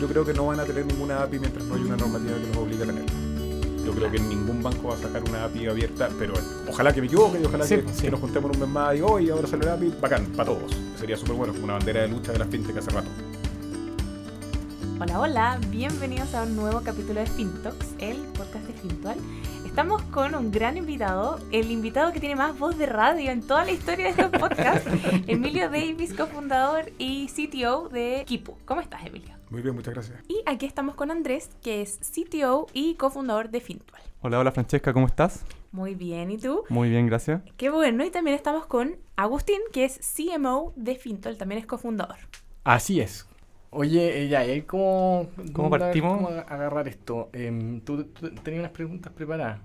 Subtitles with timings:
[0.00, 2.46] yo creo que no van a tener ninguna API mientras no haya una normativa que
[2.46, 3.12] los obligue a tenerla.
[3.84, 6.34] Yo creo que ningún banco va a sacar una API abierta, pero
[6.68, 8.02] ojalá que me equivoque y ojalá Sí, que, sí.
[8.02, 10.72] que nos juntemos un mes más y hoy ahora sale la API, bacán, para todos.
[10.98, 13.08] Sería súper bueno, como una bandera de lucha de las fintech hace rato.
[15.00, 19.16] Hola, hola, bienvenidos a un nuevo capítulo de FinTalks, el podcast de Fintual.
[19.64, 23.64] Estamos con un gran invitado, el invitado que tiene más voz de radio en toda
[23.64, 24.86] la historia de estos podcasts,
[25.26, 28.56] Emilio Davis, cofundador y CTO de Kipu.
[28.66, 29.39] ¿Cómo estás, Emilio?
[29.50, 30.20] Muy bien, muchas gracias.
[30.28, 34.00] Y aquí estamos con Andrés, que es CTO y cofundador de Fintual.
[34.22, 35.44] Hola, hola Francesca, ¿cómo estás?
[35.72, 36.62] Muy bien, ¿y tú?
[36.68, 37.42] Muy bien, gracias.
[37.56, 42.18] Qué bueno, y también estamos con Agustín, que es CMO de Fintual, también es cofundador.
[42.62, 43.26] Así es.
[43.70, 46.16] Oye, ya, ¿y cómo, ¿Cómo partimos?
[46.16, 47.30] ¿Cómo agarrar esto?
[47.32, 49.58] Em, ¿tú, tú tenías unas preguntas preparadas?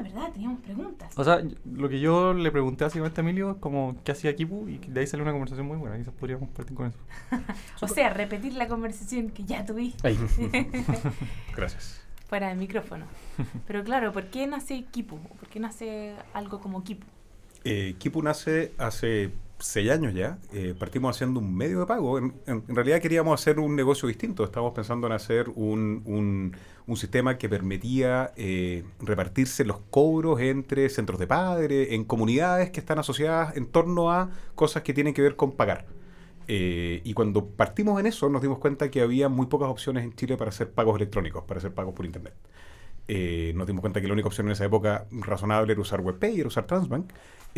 [0.00, 0.32] ¿Verdad?
[0.32, 1.12] Teníamos preguntas.
[1.16, 4.68] O sea, lo que yo le pregunté básicamente a Emilio es como qué hacía Kipu
[4.68, 5.96] y de ahí salió una conversación muy buena.
[5.98, 6.98] Quizás podríamos partir con eso.
[7.80, 10.16] O sea, repetir la conversación que ya tuviste.
[11.56, 12.00] Gracias.
[12.28, 13.06] Fuera del micrófono.
[13.66, 15.18] Pero claro, ¿por qué nace Kipu?
[15.18, 17.06] ¿Por qué nace algo como Kipu?
[17.64, 20.38] Eh, Kipu nace hace seis años ya.
[20.52, 22.18] Eh, partimos haciendo un medio de pago.
[22.18, 22.32] En,
[22.68, 24.44] realidad queríamos hacer un negocio distinto.
[24.44, 31.20] Estábamos pensando en hacer un, un- sistema que permitía eh, repartirse los cobros entre centros
[31.20, 35.36] de padres, en comunidades que están asociadas en torno a cosas que tienen que ver
[35.36, 35.86] con pagar.
[36.48, 40.14] Eh, y cuando partimos en eso nos dimos cuenta que había muy pocas opciones en
[40.14, 42.34] Chile para hacer pagos electrónicos, para hacer pagos por Internet.
[43.54, 46.48] Nos dimos cuenta que la única opción en esa época razonable era usar WebPay, era
[46.48, 47.10] usar Transbank,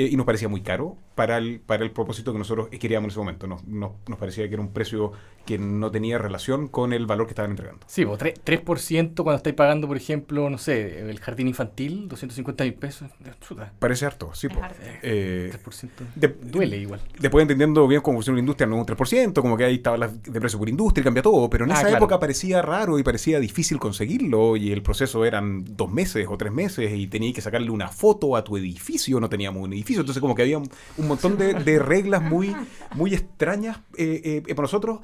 [0.05, 3.11] eh, y nos parecía muy caro para el, para el propósito que nosotros queríamos en
[3.11, 3.47] ese momento.
[3.47, 5.13] Nos, nos, nos parecía que era un precio
[5.45, 7.85] que no tenía relación con el valor que estaban entregando.
[7.89, 12.65] Sí, pues, tre- 3% cuando estáis pagando, por ejemplo, no sé, el jardín infantil, 250
[12.65, 13.11] mil pesos.
[13.41, 14.49] Chuta, Parece harto, sí.
[14.49, 14.63] Po.
[14.63, 14.79] harto.
[15.03, 15.89] Eh, 3%.
[16.15, 17.01] de- Duele igual.
[17.19, 20.09] Después entendiendo bien cómo funciona la industria, no un 3%, como que ahí estaba la
[20.09, 21.97] de precio por industria y cambia todo, pero en Ah, esa claro.
[21.99, 26.53] época parecía raro y parecía difícil conseguirlo y el proceso eran dos meses o tres
[26.53, 30.21] meses y tenías que sacarle una foto a tu edificio, no teníamos un edificio, entonces
[30.21, 30.69] como que había un,
[30.99, 32.55] montón de, reglas muy,
[32.95, 35.01] muy extrañas eh, eh, para nosotros.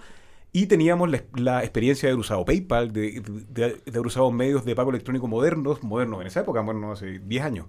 [0.52, 4.64] Y teníamos la, la experiencia de haber usado PayPal, de, de- de haber usado medios
[4.64, 7.66] de pago electrónico modernos, modernos en esa época, bueno, hace 10 años.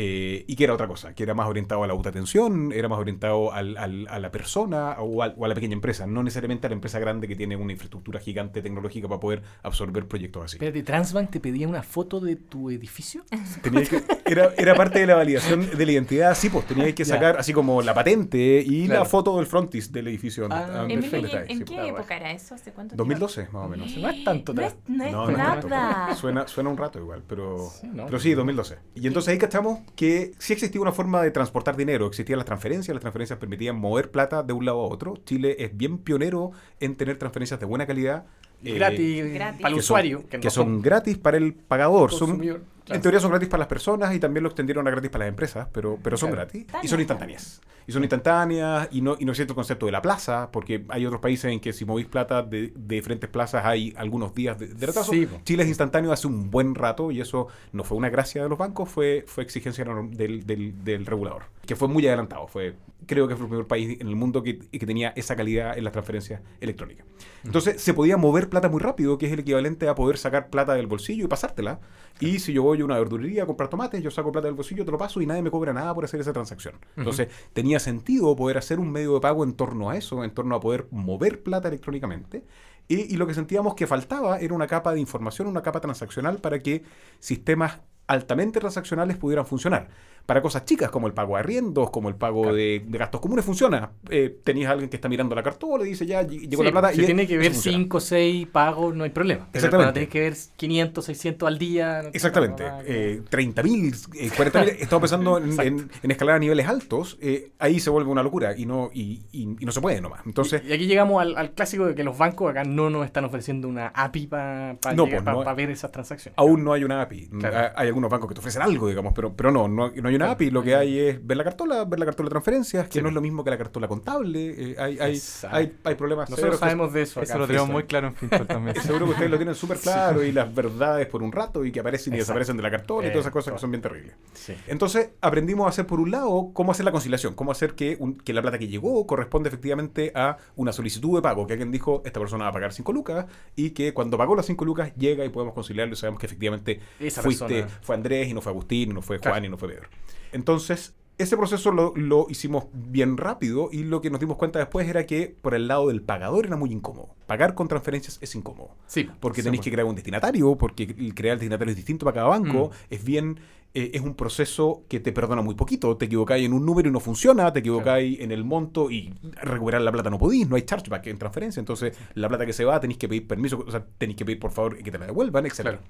[0.00, 3.00] Eh, y que era otra cosa, que era más orientado a la autoatención, era más
[3.00, 6.68] orientado al- al- a la persona o, al- o a la pequeña empresa, no necesariamente
[6.68, 10.56] a la empresa grande que tiene una infraestructura gigante tecnológica para poder absorber proyectos así.
[10.56, 13.24] Espérate, ¿Transbank te pedía una foto de tu edificio?
[13.62, 17.02] Tenía que- era, era parte de la validación de la identidad, sí, pues tenías que
[17.04, 17.14] Ya.
[17.14, 20.46] sacar así como la patente y la foto del frontis del edificio.
[20.48, 21.88] Ah, donde Emilio, está ¿y ahí, ¿en, en sí, qué pues.
[21.88, 22.54] época era eso?
[22.54, 23.02] ¿Hace cuánto tiempo?
[23.04, 23.96] 2012, más o menos.
[23.96, 26.04] No es tanto No es, no es No, no es tanto, nada.
[26.06, 28.06] pero Suena, suena un rato igual, pero Sí, ¿no?
[28.06, 28.78] pero sí, 2012.
[28.94, 32.94] Y entonces ahí cachamos que sí existía una forma de transportar dinero, existían las transferencias,
[32.94, 35.14] las transferencias permitían mover plata de un lado a otro.
[35.24, 38.24] Chile es bien pionero en tener transferencias de buena calidad.
[38.64, 39.60] eh, gratis, gratis.
[39.62, 40.28] para el que son- usuario.
[40.28, 42.12] que, no son gratis para el pagador.
[42.12, 42.40] Son,
[42.88, 42.96] claro.
[42.96, 45.30] En teoría son gratis para las personas y también lo extendieron a gratis para las
[45.30, 46.48] empresas, pero, pero son Claro.
[46.50, 47.60] gratis y son Instantáneas.
[47.86, 51.06] Y son instantáneas y no, y no existe el concepto de la plaza, porque hay
[51.06, 54.66] otros países en que si movís plata de, de diferentes plazas hay algunos días de,
[54.68, 55.10] de retraso.
[55.10, 55.26] Sí.
[55.44, 58.58] Chile es instantáneo hace un buen rato y eso no fue una gracia de los
[58.58, 60.44] bancos, fue, fue exigencia del-
[60.84, 62.46] del regulador, que fue muy adelantado.
[62.46, 62.74] Fue,
[63.06, 65.84] creo que fue el primer país en el mundo que, que tenía esa calidad en
[65.84, 67.06] las transferencias electrónicas.
[67.42, 70.74] Entonces se podía mover plata muy rápido, que es el equivalente a poder sacar plata
[70.74, 71.80] del bolsillo y pasártela.
[72.20, 74.84] Y si yo voy a una verdulería a comprar tomates, yo saco plata del bolsillo,
[74.84, 76.74] te lo paso y nadie me cobra nada por hacer esa transacción.
[76.96, 80.54] Entonces tenía sentido poder hacer un medio de pago en torno a eso, en torno
[80.54, 82.44] a poder mover plata electrónicamente.
[82.88, 86.38] Y, y lo que sentíamos que faltaba era una capa de información, una capa transaccional
[86.38, 86.84] para que
[87.18, 89.88] sistemas altamente transaccionales pudieran funcionar.
[90.28, 92.54] Para cosas chicas como el pago de arriendos, como el pago Claro.
[92.54, 93.92] de, de gastos comunes, funciona.
[94.10, 96.66] Eh, tenías a alguien que está mirando la cartola y dice ya ll- llegó Sí,
[96.66, 96.92] la plata.
[96.92, 97.78] Si y tiene que ver funciona.
[97.78, 99.48] 5 o 6 pagos, no hay problema.
[99.50, 99.92] Pero Exactamente.
[99.94, 102.02] tienes que ver 500, 600 al día.
[102.02, 102.62] no- Exactamente.
[102.84, 104.76] Eh, 30.000, eh, 40.000.
[104.80, 107.16] Estamos pensando en, en- en escalar a niveles altos.
[107.22, 110.20] eh, ahí se vuelve una locura y no, y, y- y no se puede nomás.
[110.26, 113.06] Entonces, y, y aquí llegamos al, al clásico de que los bancos acá no nos
[113.06, 115.54] están ofreciendo una API para No, pues, no.
[115.56, 116.34] ver esas transacciones.
[116.36, 117.28] aún no hay una API.
[117.28, 117.72] Claro.
[117.74, 120.32] Hay algunos bancos que te ofrecen algo, digamos, pero, pero no, no, no hay una.
[120.32, 120.50] API.
[120.50, 123.02] Lo que hay es ver la cartola, ver la cartola de transferencias, que Sí.
[123.02, 124.72] no es lo mismo que la cartola contable.
[124.72, 125.20] eh, hay, hay,
[125.50, 126.30] hay, hay problemas.
[126.30, 127.20] Nosotros que- sabemos de eso.
[127.22, 127.38] Eso acá.
[127.38, 127.72] lo tenemos Eso.
[127.72, 128.76] muy claro en Fintual también.
[128.78, 131.72] Y seguro que ustedes lo tienen súper claro y las verdades por un rato y
[131.72, 132.24] que aparecen y Exacto.
[132.38, 134.14] desaparecen de la cartola y todas esas cosas que son bien terribles.
[134.34, 134.54] Sí.
[134.66, 138.16] Entonces aprendimos a hacer por un lado cómo hacer la conciliación, cómo hacer que, un-
[138.18, 142.02] que la plata que llegó corresponde efectivamente a una solicitud de pago, que alguien dijo,
[142.04, 143.26] esta persona va a pagar 5 lucas
[143.56, 146.80] y que cuando pagó las 5 lucas llega y podemos conciliarlo y sabemos que efectivamente
[147.00, 147.78] Esa fuiste, persona.
[147.82, 149.46] fue Andrés y no fue Agustín, y no fue Juan Claro.
[149.46, 149.88] y no fue Pedro.
[150.32, 154.88] Entonces ese proceso lo, lo hicimos bien rápido y lo que nos dimos cuenta después
[154.88, 157.16] era que por el lado del pagador era muy incómodo.
[157.26, 158.70] Pagar con transferencias es incómodo.
[158.86, 159.10] Sí.
[159.18, 159.64] Porque tenéis pues.
[159.64, 162.68] que crear un destinatario, porque crear el destinatario es distinto para cada banco.
[162.68, 162.94] Mm.
[162.94, 163.40] Es bien,
[163.74, 165.96] eh, es un proceso que te perdona muy poquito.
[165.96, 169.12] Te equivocáis en un número y no funciona, te equivocáis en el monto y
[169.42, 171.58] recuperar la plata no podís, no hay chargeback en transferencia.
[171.58, 174.38] Entonces, la plata que se va tenéis que pedir permiso, o sea, tenéis que pedir
[174.38, 175.54] por favor que te la devuelvan, etc.
[175.62, 175.80] Claro.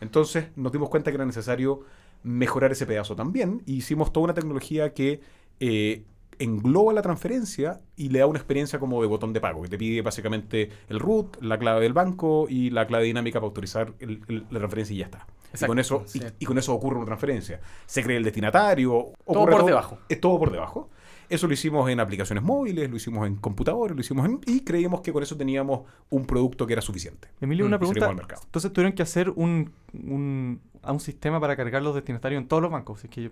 [0.00, 1.80] Entonces, nos dimos cuenta que era necesario
[2.22, 3.62] mejorar ese pedazo también.
[3.66, 5.20] Y hicimos toda una tecnología que
[5.60, 6.04] eh,
[6.38, 9.78] engloba la transferencia y le da una experiencia como de botón de pago, que te
[9.78, 14.20] pide básicamente el root, la clave del banco y la clave dinámica para autorizar el-
[14.28, 15.26] el- la transferencia y ya está.
[15.28, 17.60] Y Exacto, con, eso, y, y con eso ocurre una transferencia.
[17.86, 19.12] Se crea el destinatario.
[19.24, 19.98] Todo por debajo.
[20.08, 20.90] Es todo por debajo.
[21.34, 24.40] Eso lo hicimos en aplicaciones móviles, lo hicimos en computadores, lo hicimos en...
[24.46, 27.28] Y creímos que con eso teníamos un producto que era suficiente.
[27.40, 28.08] Emilio, Mm, una pregunta.
[28.08, 28.42] al mercado.
[28.44, 32.62] Entonces tuvieron que hacer un, un, a un sistema para cargar los destinatarios en todos
[32.62, 33.02] los bancos.
[33.04, 33.30] Es que yo-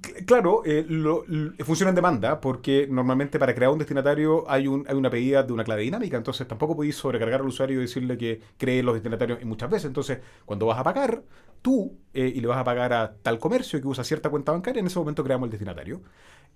[0.00, 1.24] Cl- Claro, eh, lo-
[1.64, 5.52] funciona en demanda porque normalmente para crear un destinatario hay, un, hay una pedida de
[5.54, 9.40] una clave dinámica, entonces tampoco podéis sobrecargar al usuario y decirle que cree los destinatarios
[9.40, 9.86] y muchas veces.
[9.86, 11.22] Entonces, cuando vas a pagar,
[11.62, 14.80] tú, eh, y le vas a pagar a tal comercio que usa cierta cuenta bancaria,
[14.80, 16.00] en ese momento creamos el destinatario.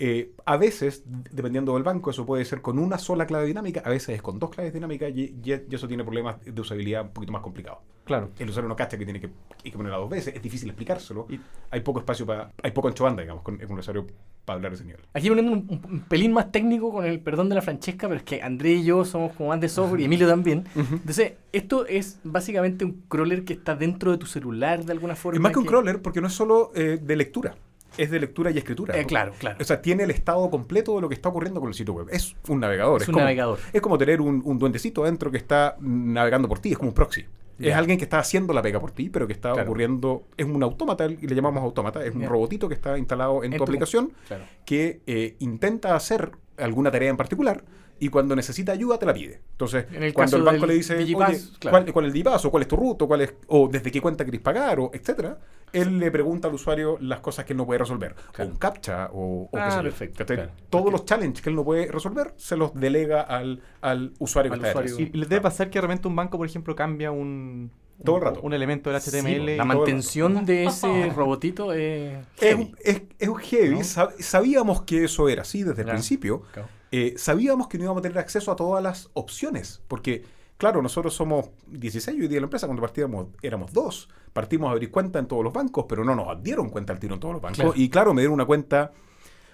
[0.03, 3.91] Eh, a veces, dependiendo del banco, eso puede ser con una sola clave dinámica, a
[3.91, 7.11] veces es con dos claves dinámicas y, y- y eso tiene problemas de usabilidad un
[7.13, 7.81] poquito más complicados.
[8.05, 8.31] Claro.
[8.39, 9.31] El usuario no cacha que tiene que,
[9.63, 11.27] que ponerla dos veces, es difícil explicárselo.
[11.29, 11.39] Y-
[11.71, 14.07] hay poco espacio para, hay poco ancho banda, digamos, con, con un usuario
[14.51, 15.01] para hablar de ese nivel.
[15.15, 18.43] Aquí poniendo un, pelín más técnico con el perdón de la Francesca, pero es que
[18.43, 20.65] André y yo somos como más de software y Emilio también.
[20.75, 25.37] Entonces, esto es básicamente un crawler que está dentro de tu celular de alguna forma.
[25.37, 27.55] Es más que un crawler porque no es solo eh, de lectura,
[27.97, 28.99] es de lectura y escritura.
[28.99, 29.59] Eh, claro, claro.
[29.61, 32.09] O sea, tiene el estado completo de lo que está ocurriendo con el sitio web.
[32.11, 33.03] Es un navegador.
[33.03, 33.59] Es un como, navegador.
[33.73, 36.95] Es como tener un, un duendecito adentro que está navegando por ti, es como un
[36.95, 37.25] proxy.
[37.69, 39.69] Es alguien que está haciendo la pega por ti, pero que está Claro.
[39.69, 40.25] ocurriendo.
[40.37, 42.05] Es un autómata, y le llamamos autómata.
[42.05, 44.45] Es un robotito que está instalado en, En tu tu- aplicación Claro.
[44.65, 47.63] que eh, intenta hacer alguna tarea en particular
[47.99, 49.41] y cuando necesita ayuda te la pide.
[49.53, 51.79] Entonces, En el cuando el banco le dice, Digipass, oye, claro.
[51.85, 52.45] ¿cuál, cuál es el DIPAS?
[52.47, 53.05] o cuál es tu ruta?
[53.05, 54.81] o cuál es, o desde qué cuenta querés pagar?
[54.81, 55.39] o etcétera,
[55.73, 58.15] él le pregunta al usuario las cosas que él no puede resolver.
[58.33, 58.51] Claro.
[58.51, 60.25] O un captcha, o, Ah, perfecto.
[60.69, 64.59] Todos los challenges que él no puede resolver se los delega al, al usuario que
[64.59, 64.99] Al está usuario.
[65.13, 67.71] Y, y les debe pasar que de repente un banco, por ejemplo, cambia un,
[68.05, 68.41] Todo el rato.
[68.43, 69.57] un elemento del HTML.
[69.57, 72.63] la mantención de ese robotito es Es, heavy.
[72.63, 73.71] un- es, es un heavy.
[73.77, 73.81] ¿No?
[73.81, 76.43] Sab- Sabíamos que eso era así desde el principio.
[76.53, 76.69] Claro.
[76.93, 80.25] Eh, sabíamos que no íbamos a tener acceso a todas las opciones, porque,
[80.61, 84.73] claro, nosotros somos 16 hoy día en la empresa, cuando partíamos éramos dos, partimos a
[84.73, 87.33] abrir cuenta en todos los bancos, pero no nos dieron cuenta al tiro en todos
[87.35, 87.73] los bancos, Claro.
[87.75, 88.93] y claro, me dieron una cuenta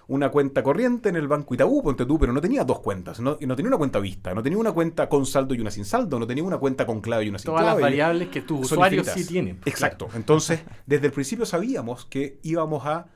[0.09, 3.37] una cuenta corriente en el banco Itaú, ponte tú, pero no tenía dos cuentas, no,
[3.37, 6.27] tenía una cuenta vista, no tenía una cuenta con saldo y una sin saldo, no
[6.29, 7.83] tenía una cuenta con clave y una sin Todas las clave.
[7.83, 9.27] variables que tus usuarios infinitas.
[9.27, 9.57] sí tienen.
[9.57, 10.07] pues, Exacto.
[10.15, 13.07] Entonces, desde el principio sabíamos que íbamos a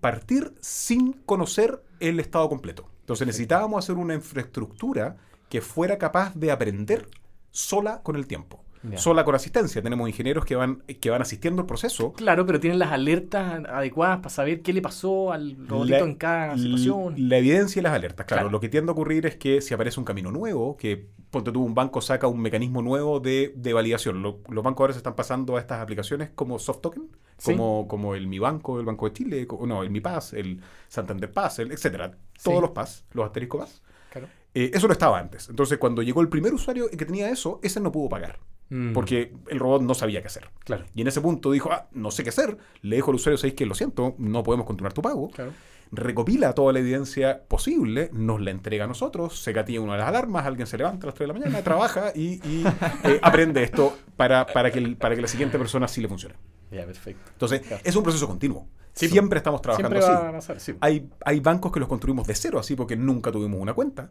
[0.00, 2.86] partir sin conocer el estado completo.
[3.00, 5.16] Entonces necesitábamos hacer una infraestructura
[5.50, 7.06] que fuera capaz de aprender
[7.50, 8.64] sola con el tiempo.
[8.96, 9.82] Sola con asistencia.
[9.82, 12.14] Tenemos ingenieros que van, que van asistiendo el proceso.
[12.14, 16.14] Claro, pero tienen las alertas adecuadas para saber qué le pasó al robotito La- en
[16.14, 17.14] cada situación.
[17.28, 18.24] La evidencia y las alertas.
[18.24, 18.50] Claro, Claro.
[18.50, 21.62] lo que tiende a ocurrir es que si aparece un camino nuevo, que ponte tú,
[21.62, 24.22] un banco saca un mecanismo nuevo de, de validación.
[24.22, 27.06] Lo- los bancos ahora se están pasando a estas aplicaciones como soft token,
[27.36, 27.52] Sí.
[27.52, 30.58] como, como el Mi Banco, el Banco de Chile, no, el Mi Paz, el
[30.88, 32.12] Santander Paz, el, etcétera.
[32.42, 32.62] Todos Sí.
[32.62, 33.82] los Paz, los asterisco Paz.
[34.10, 34.26] Claro.
[34.54, 35.48] Eh, eso no estaba antes.
[35.48, 38.38] Entonces, cuando llegó el primer usuario que tenía eso, ese no pudo pagar.
[38.68, 40.48] Mm, Porque el robot no sabía qué hacer.
[40.64, 40.84] Claro.
[40.94, 42.56] Y en ese punto dijo, ah, no sé qué hacer.
[42.82, 44.14] Le dijo al usuario, ¿sabéis que lo siento?
[44.18, 45.52] No podemos continuar tu pago Claro.
[45.92, 50.08] recopila toda la evidencia posible, nos la entrega a nosotros, se gatilla una de las
[50.08, 52.64] alarmas, alguien se levanta a las 3 de la mañana, trabaja y, y,
[53.04, 56.36] eh, aprende esto para, para, que el- para que la siguiente persona sí le funcione.
[56.70, 57.30] Ya, perfecto.
[57.32, 57.82] Entonces, Claro.
[57.84, 58.68] es un proceso continuo.
[58.92, 60.52] Sí, Siempre estamos trabajando Siempre así.
[60.52, 60.74] a sí.
[60.80, 64.10] Hay, hay bancos que los construimos de cero así porque nunca tuvimos una cuenta.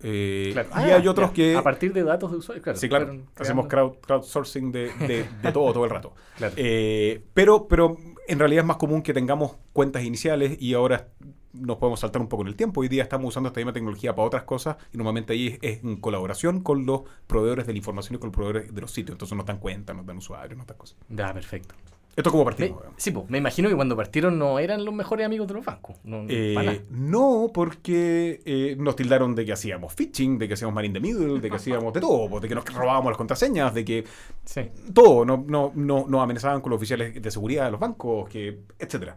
[0.00, 0.68] Eh, Claro.
[0.70, 1.34] Y Ah, hay otros ya.
[1.34, 1.56] que...
[1.56, 2.78] A partir de datos de usuarios, claro.
[2.78, 3.16] Sí, claro.
[3.36, 6.14] Hacemos crowd, crowdsourcing de, de- de todo, todo el rato.
[6.36, 6.54] Claro.
[6.56, 11.08] Eh, pero, pero en realidad es más común que tengamos cuentas iniciales y ahora
[11.52, 12.80] nos podemos saltar un poco en el tiempo.
[12.80, 15.84] Hoy día estamos usando esta misma tecnología para otras cosas y normalmente ahí es, es
[15.84, 19.14] en colaboración con los proveedores de la información y con los proveedores de los sitios.
[19.14, 20.96] Entonces nos dan cuenta, nos dan usuarios, nos dan cosas.
[21.08, 21.76] Ya, perfecto.
[22.16, 22.82] Esto es como digamos.
[22.96, 25.96] sí, pues, me imagino que cuando partieron no eran los mejores amigos de los bancos.
[26.04, 30.84] No, Eh, no, porque eh, nos tildaron de que hacíamos phishing, de que hacíamos man
[30.84, 33.74] in the middle, de que hacíamos de todo, pues, de que nos robábamos las contraseñas,
[33.74, 34.04] de que
[34.44, 34.62] Sí.
[34.92, 38.60] todo, no, no, no, nos amenazaban con los oficiales de seguridad de los bancos, que,
[38.78, 39.16] etcétera.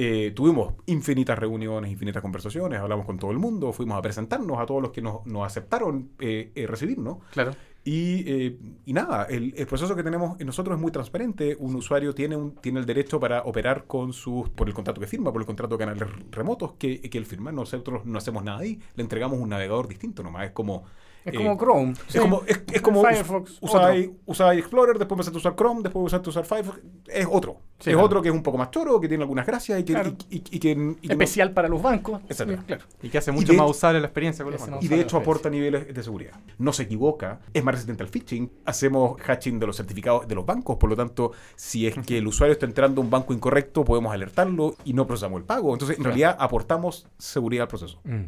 [0.00, 4.64] Eh, tuvimos infinitas reuniones, infinitas conversaciones, hablamos con todo el mundo, fuimos a presentarnos a
[4.64, 7.18] todos los que nos, nos aceptaron eh, eh, recibirnos.
[7.32, 7.50] Claro.
[7.84, 11.56] Y, eh, y nada, el, el proceso que tenemos nosotros es muy transparente.
[11.58, 15.06] Un usuario tiene, un, tiene el derecho para operar con sus, por el contrato que
[15.06, 17.50] firma, por el contrato de canales remotos que, que él firma.
[17.52, 20.46] Nosotros no hacemos nada ahí, le entregamos un navegador distinto nomás.
[20.46, 20.84] Es como...
[21.28, 21.92] Es eh, como Chrome.
[22.08, 26.00] es como, es, es como Firefox, usáis usáis Explorer, después empezaste a usar Chrome, después
[26.12, 26.78] empezaste a usar Firefox.
[27.08, 27.56] Es otro.
[27.78, 28.02] Sí, es claro.
[28.06, 30.12] otro que es un poco más choro, que tiene algunas gracias y que, Claro.
[30.30, 32.20] y, y- y que, y que no- Especial para los bancos.
[32.66, 32.82] Claro.
[33.02, 34.84] Y que hace mucho más usable la experiencia con los bancos.
[34.84, 36.32] y de hecho aporta niveles de seguridad.
[36.58, 38.50] No se equivoca, es más resistente al phishing.
[38.64, 42.26] Hacemos hatching de los certificados de los bancos, por lo tanto, si es que el
[42.26, 45.72] usuario está entrando a un banco incorrecto, podemos alertarlo y no procesamos el pago.
[45.72, 46.14] Entonces, en Claro.
[46.16, 48.00] realidad, aportamos seguridad al proceso.
[48.04, 48.24] Mm.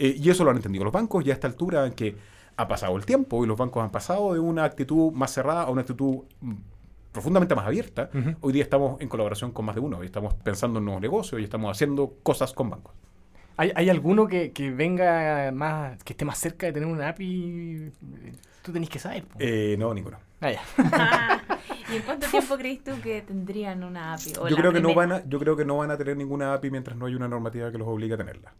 [0.00, 2.16] Eh, y eso lo han entendido los bancos ya a esta altura en que
[2.56, 5.70] ha pasado el tiempo y los bancos han pasado de una actitud más cerrada a
[5.70, 6.54] una actitud mm,
[7.12, 8.08] profundamente más abierta.
[8.40, 11.38] Hoy día estamos en colaboración con más de uno y estamos pensando en nuevos negocios
[11.38, 12.94] y estamos haciendo cosas con bancos.
[13.58, 17.92] ¿Hay, hay alguno que, que venga más, que esté más cerca de tener una API?
[18.62, 19.24] Tú tenés que saber.
[19.38, 20.16] Eh, no, ninguno.
[20.40, 20.62] Ah, ya.
[21.92, 24.32] ¿Y en cuánto tiempo crees tú que tendrían una API?
[24.40, 26.54] O Yo creo, que no van a, yo creo que no van a tener ninguna
[26.54, 28.54] API mientras no haya una normativa que los obligue a tenerla.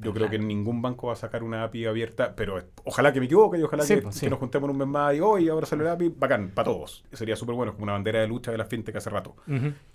[0.00, 3.26] Yo creo que ningún banco va a sacar una API abierta, pero ojalá que me
[3.26, 4.26] equivoque y ojalá Sí, que, pues, sí.
[4.26, 6.70] que nos juntemos en un mes más y hoy ahora sale la API, bacán, para
[6.70, 7.04] todos.
[7.12, 9.36] Sería súper bueno, como una bandera de lucha de la fintech hace rato.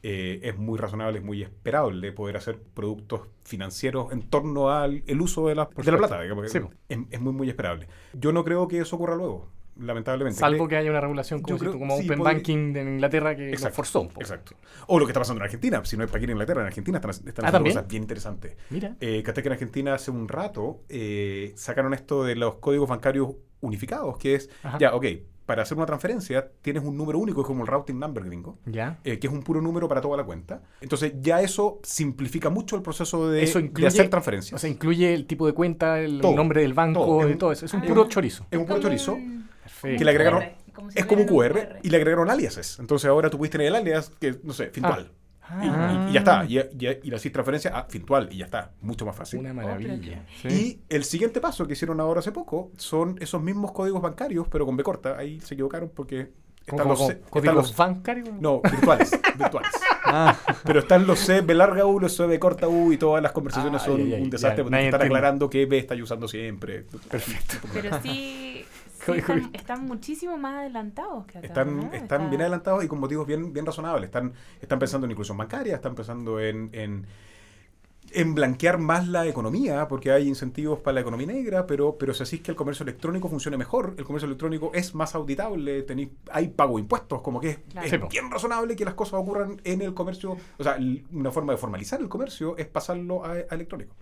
[0.03, 5.22] Eh, es muy razonable, es muy esperable poder hacer productos financieros en torno al el
[5.22, 5.98] uso de la, de la supuesto.
[5.98, 6.22] plata.
[6.22, 7.88] digamos que Sí, es, es muy, muy esperable.
[8.13, 9.48] Yo no creo que eso ocurra luego,
[9.80, 10.39] lamentablemente.
[10.39, 13.36] Salvo que haya una regulación como, creo- tú- como sí, Open podría- Banking en Inglaterra
[13.36, 14.22] que lo Exacto, forzó un poco.
[14.22, 14.56] Exacto.
[14.88, 15.84] O lo que está pasando en Argentina.
[15.84, 17.75] Si no es para aquí en Inglaterra, en Argentina están, están Ah, haciendo ¿también?
[17.75, 18.56] cosas bien interesantes.
[18.70, 18.96] Mira.
[19.00, 23.30] Eh, caché que en Argentina hace un rato eh, sacaron esto de los códigos bancarios
[23.62, 24.77] unificados, que es, Ajá.
[24.77, 25.06] ya, ok,
[25.46, 29.00] para hacer una transferencia tienes un número único, es como el routing number gringo, Ya.
[29.03, 30.62] eh, que es un puro número para toda la cuenta.
[30.80, 34.53] Entonces ya eso simplifica mucho el proceso de, Eso de incluye, hacer transferencias.
[34.53, 37.18] O sea, incluye el tipo de cuenta, el Todo, nombre del banco, todo.
[37.22, 37.65] y Es un- todo eso.
[37.65, 37.86] Es un Ah.
[37.86, 38.46] puro chorizo.
[38.50, 39.18] es un puro chorizo.
[39.84, 42.80] Que le agregaron- QR, como si Es como un QR, y le agregaron aliases.
[42.80, 45.12] Entonces ahora tú puedes tener el alias que, no sé, Fintual.
[45.12, 46.06] Y- Ah.
[46.08, 46.46] y, y ya está.
[46.46, 48.72] Y, y, y le haces transferencia a Fintual y ya está.
[48.82, 49.40] Mucho más fácil.
[49.40, 50.25] Una Oh, maravilla.
[50.42, 50.48] Sí.
[50.48, 54.66] Y el siguiente paso que hicieron ahora hace poco son esos mismos códigos bancarios, pero
[54.66, 55.18] con B corta.
[55.18, 58.30] Ahí se equivocaron porque están ¿Cómo- los, cómo- C- están ¿Códigos los- bancarios?
[58.40, 59.72] no, virtuales, virtuales.
[60.06, 63.22] Ah, Pero están los C, B larga U, los C, B corta U y todas
[63.22, 66.86] las conversaciones Ay, son un desastre porque te están aclarando que B está usando siempre.
[67.10, 67.68] Perfecto.
[67.74, 68.63] Pero sí,
[69.05, 71.48] sí están, están muchísimo más adelantados que acá.
[71.48, 71.83] Están, ¿no?
[71.83, 74.05] están Está- bien adelantados y con motivos bien, bien razonables.
[74.05, 77.05] Están, están pensando en inclusión bancaria, están pensando en, en,
[78.12, 82.22] en blanquear más la economía, porque hay incentivos para la economía negra, pero, pero si
[82.24, 86.12] así es que el comercio electrónico funcione mejor, el comercio electrónico es más auditable, tenéis-
[86.31, 88.07] hay pago de impuestos, como que es, Claro.
[88.10, 90.38] bien razonable que las cosas ocurran en el comercio.
[90.57, 90.77] O sea,
[91.12, 93.95] una forma de formalizar el comercio es pasarlo a, a electrónico.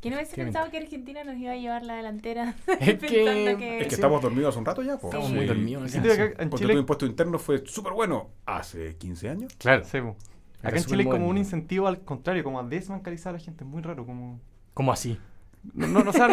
[0.00, 0.44] ¿Quién hubiese Efectivamente.
[0.58, 2.54] pensado que Argentina nos iba a llevar la delantera?
[2.80, 3.78] Es que- Pensando que...
[3.78, 3.94] Es que Sí.
[3.96, 4.98] estamos dormidos hace un rato ya.
[4.98, 5.08] po.
[5.08, 5.34] Estamos Sí.
[5.34, 5.90] muy dormidos.
[5.90, 6.04] sí, en
[6.50, 9.52] Ponte Chile, tu impuesto interno fue súper bueno hace 15 años.
[9.58, 9.84] Claro.
[9.84, 10.16] sí, po.
[10.60, 13.44] Acá en es Chile hay como un incentivo al contrario, como a desbancarizar a la
[13.44, 13.64] gente.
[13.64, 14.40] Es muy raro, como...
[14.74, 15.18] ¿Cómo así?
[15.74, 16.28] No, no, no, o sea,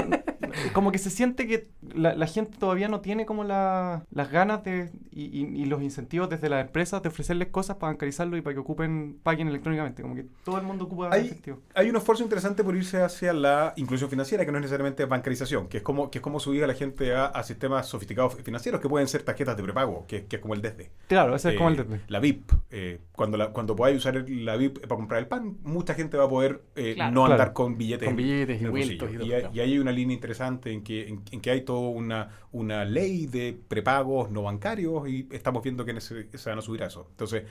[0.74, 4.64] como que se siente que la, la gente todavía no tiene como la- las ganas
[4.64, 8.42] de, y, y- y los incentivos desde las empresas de ofrecerles cosas para bancarizarlo y
[8.42, 10.02] para que ocupen, paguen electrónicamente.
[10.02, 11.60] Como que todo el mundo ocupa Hay- efectivo.
[11.76, 15.68] Hay un esfuerzo interesante por irse hacia la inclusión financiera, que no es necesariamente bancarización,
[15.68, 18.82] que es como, que es como subir a la gente a, a sistemas sofisticados financieros,
[18.82, 20.92] que pueden ser tarjetas de prepago, que, que es como el DESDE.
[21.08, 22.00] Claro, ese es como el Eh, de...
[22.08, 22.52] La VIP.
[22.72, 26.18] eh, cuando la, cuando podáis usar el- la VIP para comprar el pan, mucha gente
[26.18, 27.12] va a poder eh, Claro.
[27.14, 28.08] no andar con billetes.
[28.08, 31.22] Con billetes y y Y, hay- y ahí hay una línea interesante en que, en,
[31.32, 36.00] en que hay toda una, una ley de prepagos no bancarios y estamos viendo que
[36.02, 37.08] se, se van a subir a eso.
[37.12, 37.44] Entonces,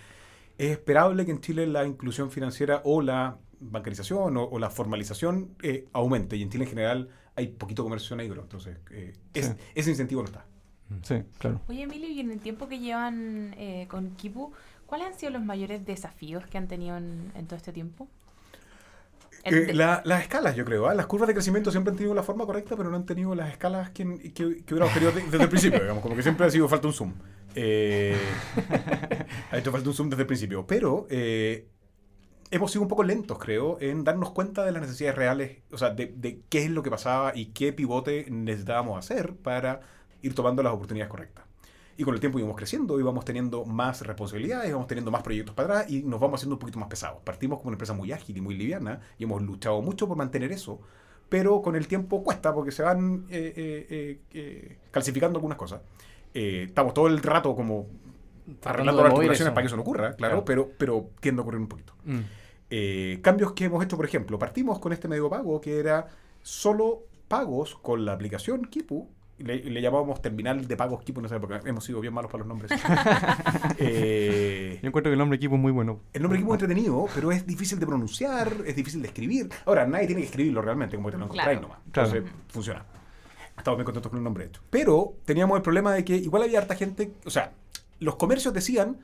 [0.59, 5.51] es esperable que en Chile la inclusión financiera o la bancarización o, o la formalización
[5.63, 6.37] eh, aumente.
[6.37, 8.43] Y en Chile en general hay poquito comercio negro.
[8.43, 9.53] Entonces, eh, es- Sí.
[9.75, 10.45] ese incentivo no está.
[11.03, 11.61] Sí, claro.
[11.69, 14.53] Oye, Emilio, y en el tiempo que llevan eh, con Kipu,
[14.85, 18.09] ¿cuáles han sido los mayores desafíos que han tenido en, en todo este tiempo?
[19.45, 20.87] Eh, la- las escalas, yo creo.
[20.87, 20.95] ¿ah?
[20.95, 23.51] Las curvas de crecimiento siempre han tenido la forma correcta, pero no han tenido las
[23.51, 25.81] escalas que, que, que hubiéramos querido de- desde el principio.
[25.81, 27.13] Digamos, como que siempre ha sido falta un zoom.
[27.55, 28.17] Eh,
[29.51, 30.67] ha hecho falta un zoom desde el principio.
[30.67, 31.69] Pero eh,
[32.51, 35.91] hemos sido un poco lentos, creo, en darnos cuenta de las necesidades reales, o sea,
[35.91, 39.81] de, de qué es lo que pasaba y qué pivote necesitábamos hacer para
[40.23, 41.45] ir tomando las oportunidades correctas.
[41.97, 45.81] Y con el tiempo íbamos creciendo, íbamos teniendo más responsabilidades, íbamos teniendo más proyectos para
[45.81, 47.19] atrás y nos vamos haciendo un poquito más pesados.
[47.23, 50.53] Partimos como una empresa muy ágil y muy liviana y hemos luchado mucho por mantener
[50.53, 50.81] eso,
[51.29, 55.83] pero con el tiempo cuesta porque se van eh, eh, eh, calcificando algunas cosas.
[56.33, 57.89] Estamos todo el rato como
[58.65, 60.45] arreglando las articulaciones para que eso no ocurra, claro, Claro.
[60.45, 61.95] Pero, pero tiende a ocurrir un poquito.
[62.05, 62.21] Mm.
[62.75, 66.09] Eh, cambios que hemos hecho, por ejemplo, partimos con este medio pago que era
[66.41, 69.11] solo pagos con la aplicación Kipu
[69.43, 71.61] Le, le llamábamos terminal de pagos Kipu en esa época.
[71.65, 72.71] Hemos sido bien malos para los nombres.
[73.79, 76.01] Eh, Yo encuentro que el nombre equipo es muy bueno.
[76.13, 79.49] el nombre equipo es entretenido, pero es difícil de pronunciar, es difícil de escribir.
[79.67, 81.69] Ahora, nadie tiene que escribirlo realmente, como que te lo encontráis Claro.
[81.69, 81.79] nomás.
[81.93, 82.09] Claro.
[82.11, 82.85] Entonces, funciona.
[83.57, 84.61] Estamos bien contentos con el nombre hecho.
[84.71, 87.53] Pero teníamos el problema de que igual había harta gente, o sea,
[88.01, 88.99] los comercios decían,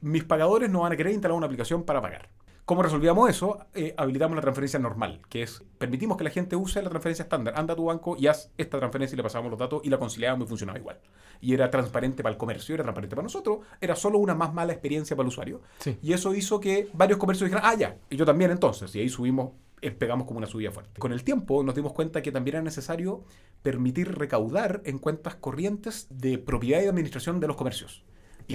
[0.00, 2.28] mis pagadores no van a querer instalar una aplicación para pagar.
[2.70, 3.66] ¿Cómo resolvíamos eso?
[3.74, 7.54] Eh, habilitamos la transferencia normal, que es, permitimos que la gente use la transferencia estándar.
[7.56, 9.98] Anda a tu banco y haz esta transferencia y le pasamos los datos y la
[9.98, 11.00] conciliábamos y funcionaba igual.
[11.40, 14.72] Y era transparente para el comercio, era transparente para nosotros, era solo una más mala
[14.72, 15.62] experiencia para el usuario.
[15.80, 15.98] Sí.
[16.00, 18.94] Y eso hizo que varios comercios dijeran, ah, ya, y yo también entonces.
[18.94, 19.50] Y ahí subimos,
[19.80, 21.00] eh, pegamos como una subida fuerte.
[21.00, 23.24] Con el tiempo nos dimos cuenta que también era necesario
[23.62, 28.04] permitir recaudar en cuentas corrientes de propiedad y administración de los comercios.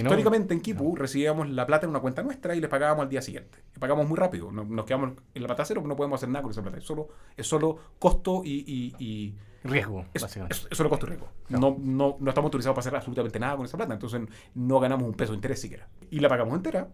[0.02, 3.08] No- Históricamente en Kipu recibíamos la plata en una cuenta nuestra y le pagábamos al
[3.08, 3.58] día siguiente.
[3.74, 4.50] Y pagamos muy rápido.
[4.52, 6.78] No- Nos quedamos en la plata cero, pero no podemos hacer nada con esa plata.
[6.78, 9.34] Es solo, es solo costo y, y- y-
[9.64, 10.54] Riesgo, es, básicamente.
[10.56, 11.28] es- es solo costo y riesgo.
[11.48, 13.94] No, no, no estamos autorizados para hacer absolutamente nada con esa plata.
[13.94, 14.20] Entonces
[14.54, 15.88] no ganamos un peso de interés siquiera.
[16.10, 16.88] Y la pagamos entera.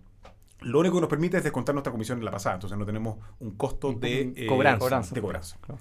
[0.61, 2.55] Lo único que nos permite es descontar nuestra comisión en la pasada.
[2.55, 5.15] Entonces no tenemos un costo de eh, Cobranza.
[5.15, 5.57] De cobranza.
[5.61, 5.81] Claro.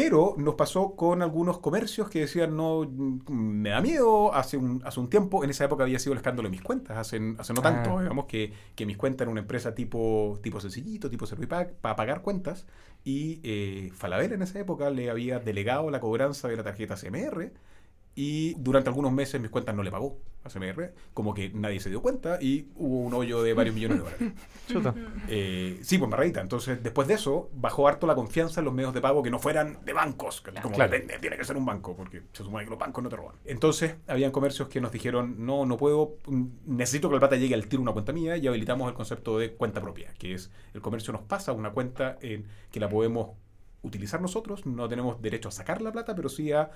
[0.00, 4.80] Pero nos pasó con algunos comercios que decían, no, mm, me da miedo, hace un,
[4.84, 7.52] hace un tiempo, en esa época había sido el escándalo de mis cuentas, hace, hace
[7.52, 8.02] no tanto, Ah.
[8.02, 12.22] digamos, que, que mis cuentas eran una empresa tipo, tipo sencillito, tipo Servipack, para pagar
[12.22, 12.64] cuentas,
[13.02, 17.50] y eh, Falabella en esa época le había delegado la cobranza de la tarjeta CMR,
[18.20, 21.88] y durante algunos meses mis cuentas no le pagó a CMR, como que nadie se
[21.88, 24.32] dio cuenta, y hubo un hoyo de varios millones de dólares.
[24.68, 24.92] Chuta.
[25.28, 26.40] Eh, sí, pues barradita.
[26.40, 29.38] Entonces, después de eso, bajó harto la confianza en los medios de pago que no
[29.38, 30.40] fueran de bancos.
[30.40, 30.90] que Como Claro.
[30.90, 33.36] depende, tiene que ser un banco, porque se supone que los bancos no te roban.
[33.44, 36.16] Entonces, habían comercios que nos dijeron, no, no puedo,
[36.66, 39.38] necesito que la plata llegue al tiro a una cuenta mía y habilitamos el concepto
[39.38, 43.30] de cuenta propia, que es el comercio nos pasa una cuenta en que la podemos
[43.82, 46.70] utilizar nosotros, no tenemos derecho a sacar la plata, pero sí a, a-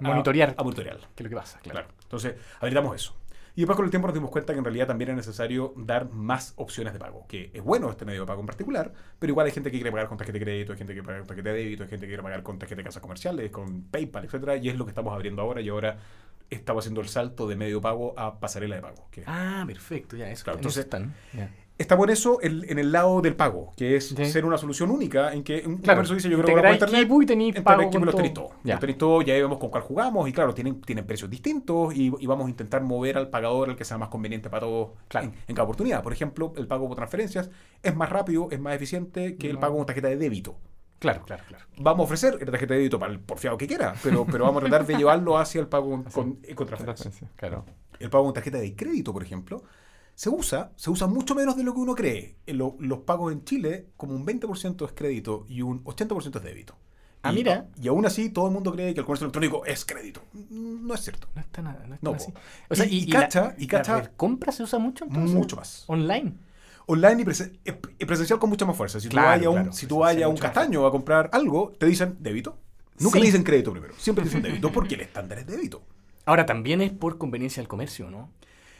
[0.00, 0.54] Monitorear.
[0.56, 0.98] A, monitorear.
[1.14, 1.58] ¿Qué es lo que pasa?
[1.60, 1.80] Claro.
[1.80, 1.94] Claro.
[2.02, 3.14] Entonces, habilitamos eso.
[3.54, 6.08] Y después con el tiempo nos dimos cuenta que en realidad también es necesario dar
[6.10, 9.46] más opciones de pago, que es bueno este medio de pago en particular, pero igual
[9.46, 11.26] hay gente que quiere pagar con tarjeta de crédito, hay gente que quiere pagar con
[11.28, 14.24] tarjeta de débito, hay gente que quiere pagar con tarjeta de casas comerciales, con PayPal,
[14.26, 15.98] etcétera, y es lo que estamos abriendo ahora y ahora
[16.48, 19.08] estamos haciendo el salto de medio pago a pasarela de pago.
[19.10, 20.44] Que Ah, perfecto, ya, eso.
[20.44, 21.14] Claro, entonces- están.
[21.32, 21.50] ya.
[21.78, 24.24] Estamos en eso en, en el lado del pago, que es Sí.
[24.26, 27.26] ser una solución única en que un Claro, dice yo por integráis internet, Kipu y
[27.26, 28.16] tenéis pago el equipo con los todo.
[28.22, 28.50] tenéis todo.
[28.64, 28.74] Ya.
[28.74, 32.12] Los tenéis todo, ya vemos con cuál jugamos y claro, tienen, tienen precios distintos y,
[32.18, 35.28] y vamos a intentar mover al pagador al que sea más conveniente para todos Claro.
[35.28, 36.02] en, en cada oportunidad.
[36.02, 37.48] Por ejemplo, el pago por transferencias
[37.82, 39.60] es más rápido, es más eficiente que el No.
[39.60, 40.56] pago con tarjeta de débito.
[40.98, 41.64] Claro, claro, claro.
[41.78, 44.64] Vamos a ofrecer la tarjeta de débito para el porfiado que quiera, pero, pero vamos
[44.64, 46.84] a tratar de llevarlo hacia el pago con, con, con transferencias.
[46.84, 47.28] Transferencia.
[47.36, 47.64] Claro.
[48.00, 49.62] El pago con tarjeta de crédito, por ejemplo,
[50.18, 52.34] se usa, se usa mucho menos de lo que uno cree.
[52.48, 56.74] Lo- los pagos en Chile, como un 20% es crédito y un 80% es débito.
[57.22, 57.68] Ah, Y- mira.
[57.80, 60.20] Y aún así todo el mundo cree que el comercio electrónico es crédito.
[60.50, 61.28] No es cierto.
[61.36, 62.32] No está nada, no está No, así.
[62.32, 62.40] po.
[62.68, 64.80] O sea, Y- y, y y la- cacha- y la cacha- red compra se usa
[64.80, 65.36] mucho entonces?
[65.36, 65.84] Mucho más.
[65.86, 66.34] Online.
[66.86, 67.58] Online y, presen-
[67.98, 68.98] y presencial con mucha más fuerza.
[68.98, 69.38] Si tú Claro,
[69.72, 72.58] si tú presencial vas a un castaño a comprar algo, te dicen débito.
[72.98, 73.20] Nunca Sí.
[73.20, 73.94] te dicen crédito primero.
[73.98, 75.82] Siempre te dicen débito porque el estándar es débito.
[76.24, 78.30] Ahora también es por conveniencia del comercio, ¿no?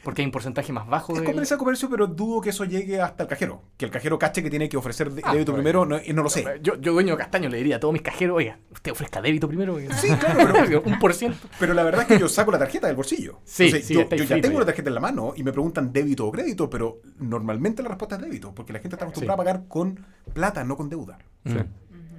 [0.03, 1.25] Porque hay un porcentaje más bajo Es de.
[1.25, 3.61] conveniencia de comercio, pero dudo que eso llegue hasta el cajero.
[3.77, 5.53] Que el cajero cache que tiene que ofrecer Ah, débito bueno.
[5.55, 6.45] primero, no, y no lo sé.
[6.61, 9.47] Yo, yo, dueño de Castaño, le diría a todos mis cajeros, oiga, usted ofrezca débito
[9.49, 9.75] primero.
[9.75, 9.93] oiga".
[9.97, 11.47] Sí, claro, pero, un por ciento.
[11.59, 13.39] pero la verdad es que yo saco la tarjeta del bolsillo.
[13.43, 14.59] Sí, Entonces, sí, yo, ya tengo ya.
[14.59, 18.15] la tarjeta en la mano y me preguntan débito o crédito, pero normalmente la respuesta
[18.15, 21.17] es débito, porque la gente está acostumbrada a pagar con plata, no con deuda.
[21.45, 21.55] Sí.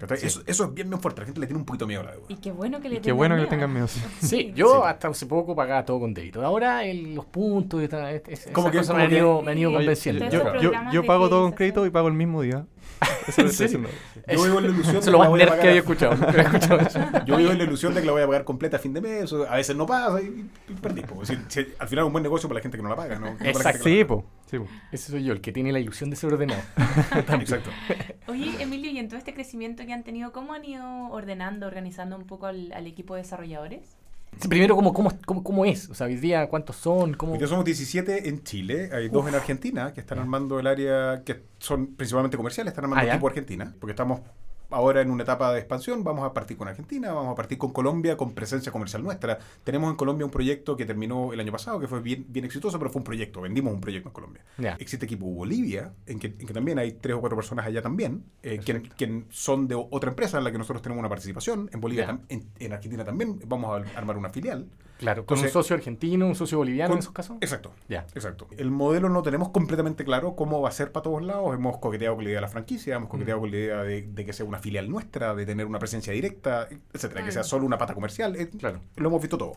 [0.07, 0.27] ¿Cachai?
[0.27, 1.21] Eso, eso es bien, bien fuerte.
[1.21, 2.27] La gente le tiene un poquito miedo a la deuda.
[2.29, 3.87] Y qué bueno que le Y qué bueno que le tengan miedo.
[3.87, 4.11] miedo.
[4.21, 4.27] sí.
[4.27, 4.81] Sí, yo Sí.
[4.87, 6.45] hasta hace poco pagaba todo con débito.
[6.45, 9.53] Ahora el- los puntos y tal, es- Como que- cosas como me, han ido, me
[9.53, 10.29] han ido convenciendo.
[10.29, 12.67] Yo- Yo, yo, pago todo con crédito y pago el mismo día.
[14.29, 15.81] Yo vivo en la ilusión de que lo la voy a nerd que pagar- había
[15.81, 16.15] escuchado.
[16.15, 17.01] nunca había escuchado eso.
[17.27, 19.01] Yo vivo en la ilusión de que la voy a pagar completa a fin de
[19.01, 19.33] mes.
[19.33, 21.03] o A veces no pasa y, y perdí.
[21.03, 21.25] po.
[21.25, 23.19] Si- si- al final es un buen negocio para la gente que no la paga.
[23.19, 23.29] ¿no?
[23.41, 23.85] Exacto.
[23.85, 24.25] Sí, po.
[24.51, 24.67] Sí, po.
[24.93, 26.61] Ese soy yo, el que tiene la ilusión de ser ordenado.
[27.41, 27.71] Exacto.
[28.29, 32.17] Oye, Emilio, y en todo este crecimiento que han tenido, ¿cómo han ido ordenando, organizando
[32.17, 33.97] un poco al, al equipo de desarrolladores?
[34.49, 35.89] Primero, ¿cómo, cómo, cómo, cómo es?
[35.91, 37.15] O sea, hoy día, ¿cuántos son?
[37.15, 37.39] ¿Cómo...
[37.47, 41.95] Somos 17 en Chile, hay dos en Argentina que están armando el área, que son
[41.95, 43.13] principalmente comerciales, están armando Ah, ya.
[43.15, 44.21] equipo Argentina, porque estamos
[44.71, 47.73] ahora en una etapa de expansión, vamos a partir con Argentina, vamos a partir con
[47.73, 49.39] Colombia con presencia comercial nuestra.
[49.65, 52.79] Tenemos en Colombia un proyecto que terminó el año pasado, que fue bien, bien exitoso,
[52.79, 54.45] pero fue un proyecto, vendimos un proyecto en Colombia.
[54.79, 58.25] Existe equipo Bolivia, en que, en que también hay tres o cuatro personas allá también,
[58.43, 61.69] eh, que, son de otra empresa en la que nosotros tenemos una participación.
[61.73, 64.67] En Bolivia, en Argentina también vamos a armar una filial.
[65.01, 67.39] Claro, con Entonces- un socio argentino, un socio boliviano Con- en esos casos.
[67.41, 67.73] Exacto.
[67.89, 68.07] Ya.
[68.15, 68.47] Exacto.
[68.59, 71.55] El modelo no tenemos completamente claro cómo va a ser para todos lados.
[71.55, 74.25] Hemos coqueteado con la idea de la franquicia, hemos coqueteado con la idea de, de
[74.27, 77.79] que sea una filial nuestra, de tener una presencia directa, etcétera, que sea solo una
[77.79, 78.37] pata comercial.
[78.37, 78.81] Eh, Claro.
[78.97, 79.55] Lo hemos visto todo.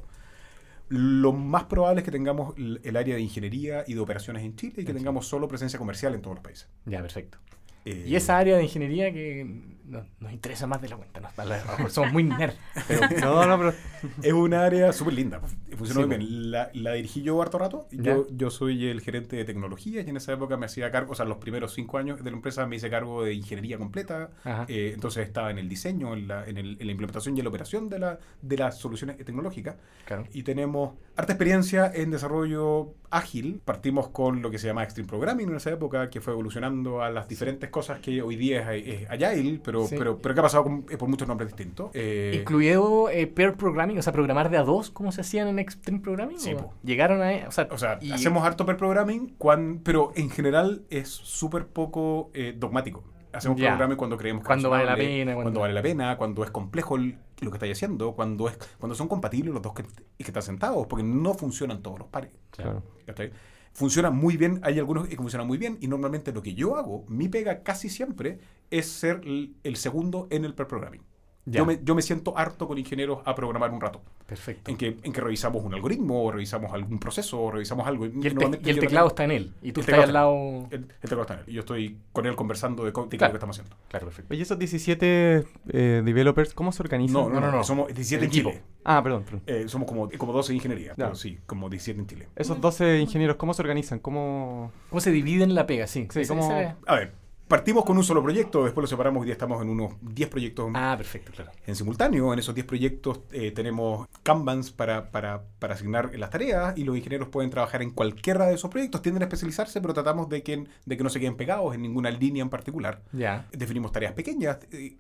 [0.90, 4.56] Lo más probable es que tengamos el, el área de ingeniería y de operaciones en
[4.56, 6.68] Chile y que tengamos solo presencia comercial en todos los países.
[6.86, 7.38] Ya, perfecto.
[7.86, 11.20] Eh, Y esa área de ingeniería que no- nos interesa más de la cuenta.
[11.20, 11.28] ¿no?
[11.36, 12.54] A lo mejor somos muy nerd.
[12.88, 13.74] Pero, No, no, pero
[14.22, 15.40] Es un área súper linda.
[15.78, 16.52] Funcionó Sí, muy bien.
[16.52, 17.88] La, la dirigí yo harto rato.
[17.92, 21.16] Yo, yo soy el gerente de tecnología y en esa época me hacía cargo, o
[21.16, 24.30] sea, los primeros cinco años de la empresa me hice cargo de ingeniería completa.
[24.68, 27.44] Eh, entonces estaba en el diseño, en la, en, el- en la implementación y en
[27.46, 29.76] la operación de, la, de las soluciones tecnológicas.
[30.06, 30.24] claro.
[30.32, 33.62] Y tenemos harta experiencia en desarrollo ágil.
[33.64, 37.10] Partimos con lo que se llama Extreme Programming en esa época, que fue evolucionando a
[37.12, 39.96] las diferentes cosas que hoy día es, es Agile, pero, Sí.
[39.98, 41.90] pero, pero que ha pasado con- eh, por muchos nombres distintos.
[41.94, 45.60] Eh, Incluido eh, pair programming, o sea, programar de a dos, como se hacían en
[45.60, 46.40] Extreme Programming.
[46.40, 46.56] Sí.
[46.84, 47.48] Llegaron a.
[47.48, 49.36] O sea, O sea, y- hacemos harto per programming,
[49.84, 53.04] pero en general es súper poco eh, dogmático.
[53.34, 53.70] Hacemos Ya.
[53.70, 56.44] programming cuando creemos que Cuando es vale la pena, Cuando, cuando- vale la pena, cuando
[56.44, 59.82] es complejo el- lo que estáis haciendo, cuando es cuando son compatibles los dos que,
[60.20, 62.30] y que están sentados, porque no funcionan todos los pares.
[62.52, 62.84] Claro.
[63.08, 63.32] ¿cachai?
[63.74, 67.06] Funciona muy bien, hay algunos que funcionan muy bien y normalmente lo que yo hago,
[67.08, 71.02] mi pega casi siempre es ser el, segundo en el per programming.
[71.46, 71.58] Ya.
[71.60, 74.72] Yo me, yo me siento harto con ingenieros a programar un rato Perfecto.
[74.72, 78.06] en que, en que revisamos un algoritmo, o revisamos algún proceso, o revisamos algo.
[78.06, 79.54] Y el, te- y teclado está en él.
[79.62, 80.68] Y tú El estás al teclado lado.
[80.72, 81.46] El, el teclado está en él.
[81.48, 83.32] Y yo estoy con él conversando de, co- de qué es Claro.
[83.32, 83.76] lo que estamos haciendo.
[83.90, 84.34] Claro, perfecto.
[84.34, 87.14] Oye, esos 17 eh, developers, ¿cómo se organizan?
[87.14, 87.48] No, no, no.
[87.52, 87.64] no, no.
[87.66, 88.32] Somos 17 El en.
[88.32, 88.62] Chile.
[88.86, 89.42] Ah, perdón, perdón.
[89.46, 91.06] Eh, somos como, como 12 ingenierías, Ya.
[91.06, 92.28] pero sí, como 17 en Chile.
[92.38, 94.00] Esos 12 ingenieros, ¿cómo se organizan?
[94.00, 94.72] ¿Cómo...?
[94.90, 95.88] ¿Cómo se dividen la pega?
[95.88, 96.08] Sí.
[96.10, 96.50] Sí, ¿cómo-
[96.88, 97.12] A ver,
[97.54, 100.72] partimos con un solo proyecto, después lo separamos, hoy día estamos en unos 10 proyectos
[100.74, 101.52] Ah, perfecto, claro.
[101.68, 102.34] en simultáneo.
[102.34, 106.98] En esos 10 proyectos eh, tenemos Kanbans para, para, para asignar las tareas y los
[106.98, 109.04] ingenieros pueden trabajar en cualquiera de esos proyectos.
[109.04, 112.10] Tienden a especializarse, pero tratamos de que, de que no se queden pegados en ninguna
[112.10, 113.04] línea en particular.
[113.12, 113.46] Ya.
[113.52, 114.98] Definimos tareas pequeñas, eh,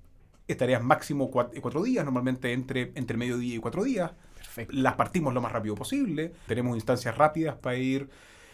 [0.56, 4.12] tareas máximo cua- cuatro días, normalmente entre, entre mediodía y cuatro días.
[4.36, 4.76] Perfecto.
[4.76, 6.34] Las partimos lo más rápido posible.
[6.46, 8.10] Tenemos instancias rápidas para ir.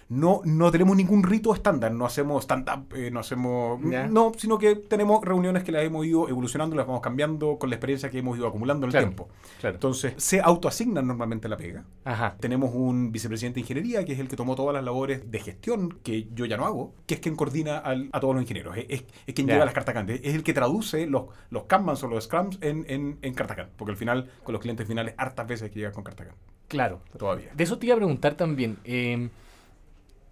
[0.10, 3.80] No, no tenemos ningún rito estándar, no hacemos stand-up, eh, no hacemos...
[3.80, 7.76] No, sino que tenemos reuniones que las hemos ido evolucionando, las vamos cambiando con la
[7.76, 9.30] experiencia que hemos ido acumulando en el tiempo.
[9.60, 9.76] Claro.
[9.76, 11.86] Entonces, se autoasignan normalmente la pega.
[12.06, 12.36] Ajá.
[12.40, 16.00] Tenemos un vicepresidente de ingeniería, que es el que tomó todas las labores de gestión,
[16.02, 18.78] que yo ya no hago, que es quien coordina al- a todos los ingenieros.
[18.78, 19.54] Es, es- es quien Ya.
[19.54, 23.20] lleva las cartas Es el que traduce los, los Kanbans o los Scrums en, en,
[23.22, 23.70] en Cartacán.
[23.78, 26.34] Porque al final, con los clientes finales, hartas veces hay que llegar con Cartacán.
[26.68, 27.02] Claro.
[27.18, 27.52] Todavía.
[27.56, 28.78] De eso te iba a preguntar también.
[28.86, 29.30] eh,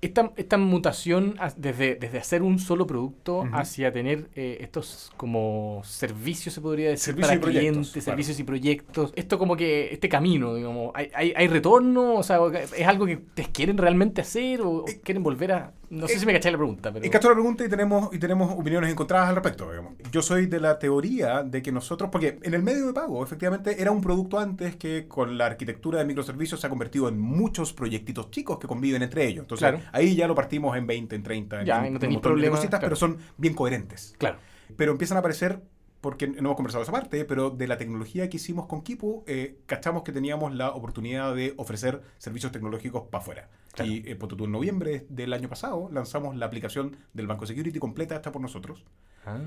[0.07, 3.49] esta, esta mutación desde, desde hacer un solo producto Ujú.
[3.53, 8.05] hacia tener eh, estos como servicios, se podría decir, Servicios para clientes, claro.
[8.05, 9.13] servicios y proyectos.
[9.15, 12.15] Esto como que, este camino, digamos, ¿hay, hay, hay retorno?
[12.15, 12.39] O sea,
[12.75, 15.73] ¿es algo que ustedes quieren realmente hacer o, o quieren volver a...?
[15.89, 17.09] No sé si me caché la pregunta, pero...
[17.09, 19.69] Que la pregunta y tenemos, y tenemos opiniones encontradas al respecto.
[19.69, 19.93] digamos.
[20.11, 23.81] Yo soy de la teoría de que nosotros, porque en el medio de pago, efectivamente,
[23.81, 27.73] era un producto antes que con la arquitectura de microservicios se ha convertido en muchos
[27.73, 29.43] proyectitos chicos que conviven entre ellos.
[29.43, 29.83] Entonces, Claro.
[29.93, 32.33] ahí ya lo partimos en 20, en 30, Ya, en y no tenéis montón de
[32.33, 32.89] problema, cositas, claro.
[32.89, 34.15] pero son bien coherentes.
[34.17, 34.37] Claro.
[34.75, 35.61] Pero empiezan a aparecer,
[36.01, 39.57] porque no hemos conversado esa parte, pero de la tecnología que hicimos con Kipu, eh,
[39.65, 43.49] cachamos que teníamos la oportunidad de ofrecer servicios tecnológicos para afuera.
[43.77, 43.91] Claro.
[43.91, 48.15] Y eh, tú, en noviembre del año pasado lanzamos la aplicación del Banco Security completa
[48.17, 48.83] hecha por nosotros,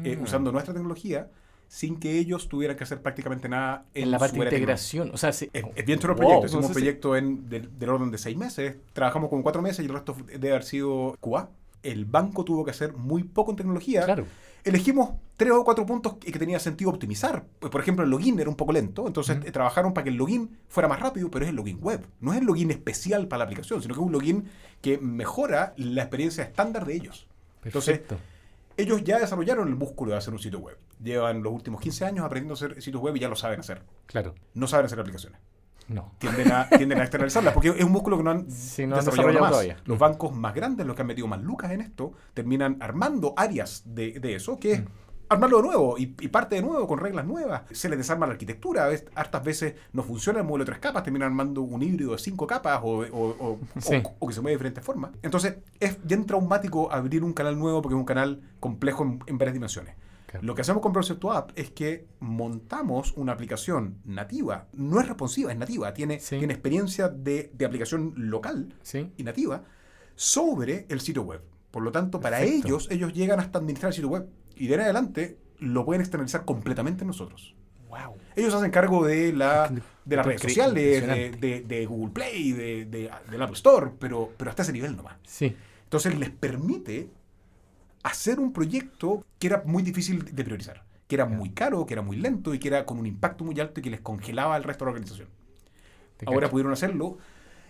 [0.04, 0.22] eh, Ah.
[0.22, 1.28] usando nuestra tecnología,
[1.68, 5.10] sin que ellos tuvieran que hacer prácticamente nada en, En la parte de integración.
[5.14, 6.46] O sea, se- es, es bien chulo el proyecto.
[6.46, 8.76] Hicimos No un proyecto en, del, del orden de seis meses.
[8.92, 11.48] Trabajamos como cuatro meses y el resto debe haber sido QA.
[11.82, 14.04] El banco tuvo que hacer muy poco en tecnología.
[14.04, 14.26] Claro.
[14.62, 17.44] Elegimos tres o cuatro puntos que que tenía sentido optimizar.
[17.58, 20.16] Pues, Por ejemplo, el login era un poco lento, entonces eh, trabajaron para que el
[20.16, 22.06] login fuera más rápido, pero es el login web.
[22.20, 24.44] No es el login especial para la aplicación, sino que es un login
[24.82, 27.26] que mejora la experiencia estándar de ellos.
[27.64, 28.18] Entonces, Perfecto.
[28.76, 30.76] ellos ya desarrollaron el músculo de hacer un sitio web.
[31.02, 33.82] Llevan los últimos 15 años aprendiendo a hacer sitios web y ya lo saben hacer.
[34.06, 34.34] Claro.
[34.54, 35.40] No saben hacer aplicaciones
[35.90, 36.12] No.
[36.18, 39.40] tienden a, tienden a externalizarlas, porque es un músculo que no han no desarrollado desarrollado
[39.40, 39.50] más.
[39.50, 39.76] todavía.
[39.84, 43.82] Los bancos más grandes, los que han metido más lucas en esto, terminan armando áreas
[43.86, 44.86] de, de eso, que es Mm.
[45.32, 47.62] armarlo de nuevo y, y parte de nuevo con reglas nuevas.
[47.70, 51.02] Se les desarma la arquitectura, ves- hartas veces no funciona el modelo de tres capas,
[51.04, 53.96] terminan armando un híbrido de cinco capas o, o- o- Sí.
[54.04, 55.10] o- o que se mueve de diferentes formas.
[55.22, 59.38] Entonces, es bien traumático abrir un canal nuevo porque es un canal complejo en, en
[59.38, 59.94] varias dimensiones.
[60.30, 60.46] Claro.
[60.46, 64.68] Lo que hacemos con Procepto App es que montamos una aplicación nativa.
[64.72, 65.92] No es responsiva, es nativa.
[65.92, 66.38] Tiene, Sí.
[66.38, 69.10] tiene experiencia de, de aplicación local Sí.
[69.16, 69.64] y nativa
[70.14, 71.42] sobre el sitio web.
[71.72, 72.66] Por lo tanto, para Perfecto.
[72.68, 74.28] ellos, ellos llegan hasta administrar el sitio web.
[74.54, 77.56] Y de ahí en adelante lo pueden externalizar completamente en nosotros.
[77.88, 78.14] Wow.
[78.36, 79.68] Ellos hacen cargo de la,
[80.04, 84.30] de las redes es sociales, de- de Google Play, de, de, del Apple Store, pero,
[84.36, 85.16] pero hasta ese nivel nomás.
[85.24, 85.56] Sí.
[85.84, 87.10] Entonces les permite
[88.02, 92.02] hacer un proyecto que era muy difícil de priorizar, que era muy caro, que era
[92.02, 94.64] muy lento y que era con un impacto muy alto y que les congelaba al
[94.64, 95.28] resto de la organización.
[96.26, 96.50] Ahora cacho.
[96.50, 97.18] pudieron hacerlo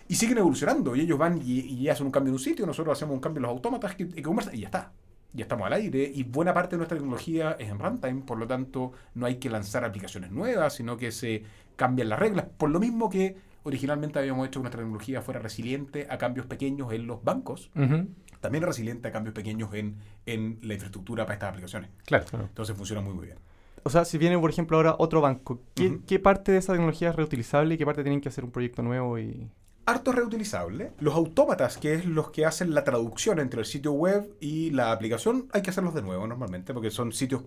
[0.08, 0.96] y siguen evolucionando.
[0.96, 3.38] Y ellos van y, y hacen un cambio en un sitio, nosotros hacemos un cambio
[3.38, 4.92] en los autómatas que, que conversan y ya está.
[5.32, 8.48] Ya estamos al aire y buena parte de nuestra tecnología es en runtime, por lo
[8.48, 11.44] tanto no hay que lanzar aplicaciones nuevas, sino que se
[11.76, 12.46] cambian las reglas.
[12.58, 16.92] Por lo mismo que originalmente habíamos hecho que nuestra tecnología fuera resiliente a cambios pequeños
[16.92, 17.70] en los bancos.
[18.40, 21.90] También resiliente a cambios pequeños en, en la infraestructura para estas aplicaciones.
[22.04, 22.26] Claro.
[22.32, 23.38] Entonces funciona muy, muy bien.
[23.82, 27.10] O sea, si viene, por ejemplo, ahora otro banco, ¿qué, qué parte de esa tecnología
[27.10, 29.18] es reutilizable y qué parte tienen que hacer un proyecto nuevo?
[29.18, 29.48] y
[29.86, 30.92] Harto reutilizable.
[31.00, 34.92] Los autómatas, que es los que hacen la traducción entre el sitio web y la
[34.92, 37.42] aplicación, hay que hacerlos de nuevo normalmente, porque son sitios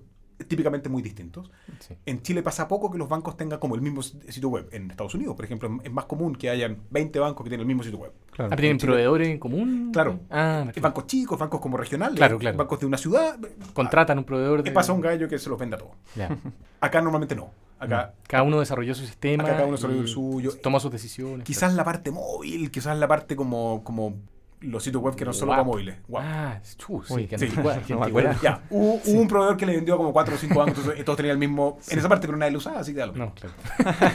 [0.47, 1.51] típicamente muy distintos.
[1.79, 1.95] Sí.
[2.05, 4.67] En Chile pasa poco que los bancos tengan como el mismo sitio web.
[4.71, 7.67] En Estados Unidos, por ejemplo, es más común que hayan 20 bancos que tienen el
[7.67, 8.13] mismo sitio web.
[8.33, 8.51] Claro.
[8.51, 9.91] Ah, ¿Tienen proveedores en común?
[9.93, 10.19] Claro.
[10.29, 10.65] Ah.
[10.81, 12.57] Bancos chicos, bancos como regionales, Claro, claro.
[12.57, 13.37] bancos de una ciudad.
[13.73, 14.73] Contratan un proveedor ¿Qué de...
[14.73, 15.91] pasa un gallo que se los venda todo?
[16.15, 16.29] Ya.
[16.81, 17.51] Acá normalmente no.
[17.79, 19.43] Acá, Cada uno desarrolló su sistema.
[19.43, 20.51] Acá cada uno desarrolló el suyo.
[20.61, 21.45] Toma sus decisiones.
[21.45, 24.15] quizás la parte móvil, quizás la parte como, como
[24.61, 25.97] los sitios web que eran solo para móviles.
[26.07, 26.23] Guap.
[26.25, 27.49] Ah, chu, sí, Uy, que sí.
[27.89, 28.35] No me.
[28.41, 31.17] Ya, hubo, hubo un proveedor que le vendió como 4 o 5 bancos, entonces todos
[31.17, 31.77] tenían el mismo.
[31.89, 33.25] En esa parte, pero nadie lo usaba, así que da lo mismo.
[33.25, 33.53] No, claro.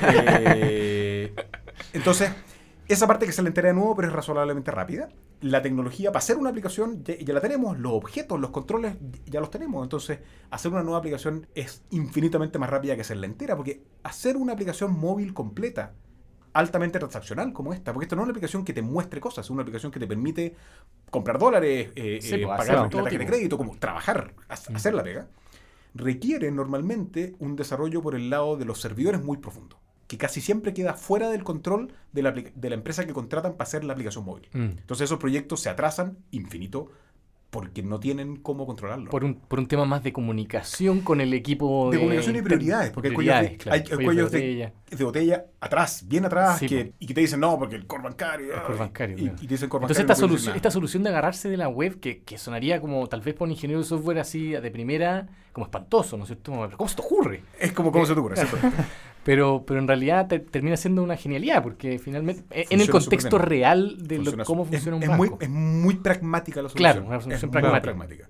[0.54, 1.34] Eh,
[1.92, 2.30] entonces,
[2.88, 5.08] esa parte que se le entera de nuevo, pero es razonablemente rápida.
[5.40, 8.96] La tecnología para hacer una aplicación ya, ya la tenemos, los objetos, los controles
[9.26, 9.82] ya los tenemos.
[9.84, 10.18] Entonces,
[10.50, 14.98] hacer una nueva aplicación es infinitamente más rápida que hacerla entera, porque hacer una aplicación
[14.98, 15.92] móvil completa,
[16.54, 19.50] altamente transaccional como esta, porque esto no es una aplicación que te muestre cosas, es
[19.50, 20.56] una aplicación que te permite
[21.10, 24.94] comprar dólares, eh, Sí, eh, pues, pagar todo tarjeta de crédito, como trabajar, ha- hacer
[24.94, 25.28] la pega
[25.94, 30.74] requiere normalmente un desarrollo por el lado de los servidores muy profundo, que casi siempre
[30.74, 34.24] queda fuera del control de la, de la empresa que contratan para hacer la aplicación
[34.24, 34.48] móvil.
[34.52, 34.78] Mm.
[34.80, 36.90] Entonces esos proyectos se atrasan infinito
[37.50, 39.10] porque no tienen cómo controlarlo.
[39.10, 42.90] Por un, por un tema más de comunicación con el equipo de comunicación y prioridades,
[42.90, 44.72] porque hay cuellos de, prioridades, claro, hay- hay cuellos de- botella.
[44.98, 48.02] de botella atrás, bien atrás, Sí, que, y que te dicen no, porque el core
[48.02, 48.54] bancario.
[48.54, 49.36] El core ay", bancario, Y, claro.
[49.40, 50.12] y te dicen core Entonces bancario.
[50.12, 53.22] esta, no solución, esta solución de agarrarse de la web, que, que sonaría como tal
[53.22, 56.52] vez por un ingeniero de software así de primera, como espantoso, ¿no es cierto?
[56.76, 57.42] ¿Cómo se te ocurre?
[57.58, 58.58] Es como cómo se te ocurre, ¿cierto?
[59.28, 62.92] Pero, pero en realidad te- termina siendo una genialidad, porque finalmente, eh, en el Funciona
[63.04, 65.42] contexto real de lo- Funciona cómo su- funciona es, un es muy, banco.
[65.44, 66.92] es muy pragmática la solución.
[66.92, 68.28] Claro, una solución es muy pragmática.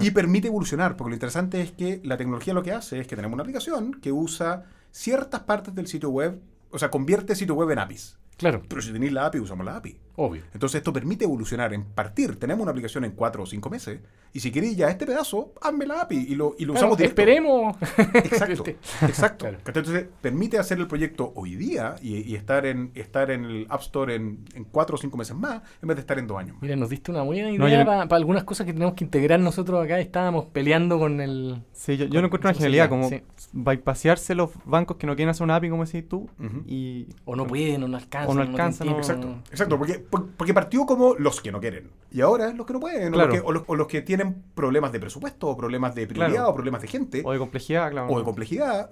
[0.00, 3.14] Y permite evolucionar, porque lo interesante es que la tecnología lo que hace es que
[3.14, 7.70] tenemos una aplicación que usa ciertas partes del sitio web, o sea, convierte sitio web
[7.70, 8.18] en APIs.
[8.36, 9.96] Claro, Pero si tenéis la API, usamos la API.
[10.16, 10.42] Obvio.
[10.54, 12.36] Entonces esto permite evolucionar, en partir.
[12.38, 14.00] Tenemos una aplicación en cuatro o cinco meses,
[14.34, 16.98] y si queréis ya este pedazo, hazme la API y lo, y lo Claro, usamos
[16.98, 17.20] directo.
[17.22, 17.76] esperemos.
[18.14, 18.64] Exacto,
[19.02, 19.44] exacto.
[19.46, 19.58] Claro.
[19.66, 23.80] Entonces permite hacer el proyecto hoy día y, y estar, en, estar en el App
[23.82, 26.54] Store en, en cuatro o cinco meses más, en vez de estar en dos años
[26.54, 26.62] más.
[26.62, 29.38] Mira, nos diste una buena No, idea yo- para algunas cosas que tenemos que integrar
[29.40, 29.98] nosotros acá.
[30.00, 31.62] Estábamos peleando con el...
[31.72, 35.30] Sí, yo, yo lo encuentro una genialidad, como posibilidad, bypasearse los bancos que no quieren
[35.30, 36.28] hacer una API, como decís tú,
[36.66, 38.30] y O no pueden, o no alcanzan.
[38.30, 41.90] O no alcanzan, Exacto, exacto, porque, por- porque partió como los que no quieren.
[42.10, 44.02] Y ahora es los que no pueden, o los que, o los, o los que
[44.02, 46.50] tienen problemas de presupuesto, o problemas de prioridad, Claro.
[46.50, 48.08] o problemas de gente, o de complejidad, claro.
[48.08, 48.90] o de complejidad.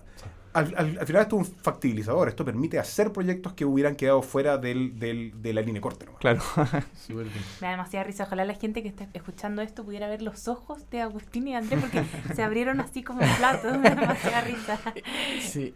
[0.52, 4.20] Al, al- al final esto es un factibilizador, esto permite hacer proyectos que hubieran quedado
[4.20, 6.06] fuera del, del- de la línea corta.
[6.06, 6.20] nomás.
[6.20, 6.40] Claro.
[7.08, 7.24] Me
[7.60, 8.24] da demasiada risa.
[8.24, 11.80] Ojalá la gente que está escuchando esto pudiera ver los ojos de Agustín y Andrés
[11.80, 12.02] porque
[12.34, 13.78] se abrieron así como platos.
[13.78, 14.78] Me da demasiada risa.
[15.40, 15.72] Sí.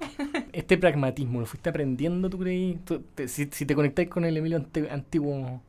[0.52, 2.80] Este pragmatismo, ¿lo fuiste aprendiendo, tú creí?
[2.84, 5.62] Tú- te- si, si te conectáis con el Emilio ante- antiguo,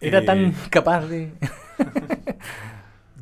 [0.00, 1.32] ¿era Eh, tan capaz de...?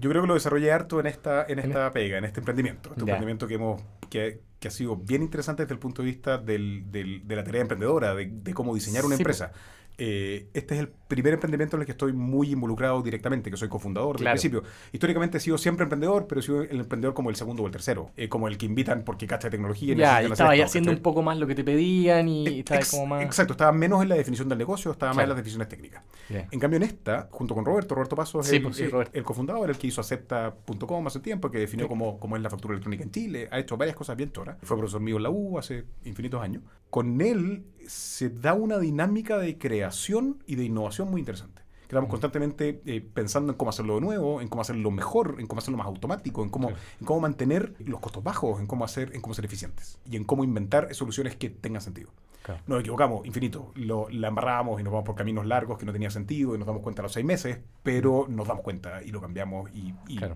[0.00, 2.88] Yo creo que lo desarrollé harto en esta, en esta pega, en este emprendimiento.
[2.90, 3.12] Este Ya.
[3.12, 6.84] emprendimiento que hemos que, que ha sido bien interesante desde el punto de vista del-
[6.90, 9.52] del- de la tarea emprendedora, de, de cómo diseñar una Sí, empresa.
[9.98, 13.68] Eh, este es el primer emprendimiento en el que estoy muy involucrado directamente, que soy
[13.68, 14.34] cofundador Claro.
[14.34, 14.72] desde el principio.
[14.92, 17.72] Históricamente he sido siempre emprendedor, pero he sido el emprendedor como el segundo o el
[17.72, 19.92] tercero, eh, como el que invitan porque cacha de tecnología.
[19.92, 20.98] y Ya, y estaba ya haciendo ¿cachai?
[20.98, 23.22] un poco más lo que te pedían y Ex- estaba como más...
[23.24, 26.02] Exacto, estaba menos en la definición del negocio, estaba más en las definiciones técnicas.
[26.30, 29.22] En cambio, en esta, junto con Roberto, Roberto Paso es Sí, el, pues sí, el-
[29.22, 31.88] cofundador, el que hizo acepta.com hace tiempo, que definió Sí.
[31.90, 34.56] cómo, cómo es la factura electrónica en Chile, ha hecho varias cosas bien choras.
[34.62, 36.62] Fue profesor mío en la U hace infinitos años.
[36.92, 41.62] Con él se da una dinámica de creación y de innovación muy interesante.
[41.84, 42.10] Estamos Mm.
[42.10, 45.78] constantemente eh, pensando en cómo hacerlo de nuevo, en cómo hacerlo mejor, en cómo hacerlo
[45.78, 49.32] más automático, en cómo, en cómo mantener los costos bajos, en cómo hacer, en cómo
[49.32, 52.10] ser eficientes y en cómo inventar soluciones que tengan sentido.
[52.42, 52.60] Claro.
[52.66, 53.72] Nos equivocamos, infinito.
[53.74, 56.66] Lo, la embarramos y nos vamos por caminos largos que no tenía sentido y nos
[56.66, 60.16] damos cuenta a los seis meses, pero nos damos cuenta y lo cambiamos y, y-
[60.18, 60.34] Claro.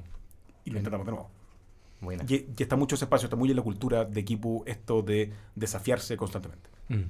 [0.65, 1.31] y lo intentamos de nuevo.
[2.01, 2.25] Buena.
[2.29, 5.33] Y, y está mucho ese espacio, está muy en la cultura de equipo esto de
[5.55, 6.69] desafiarse constantemente.
[6.89, 7.05] Mm.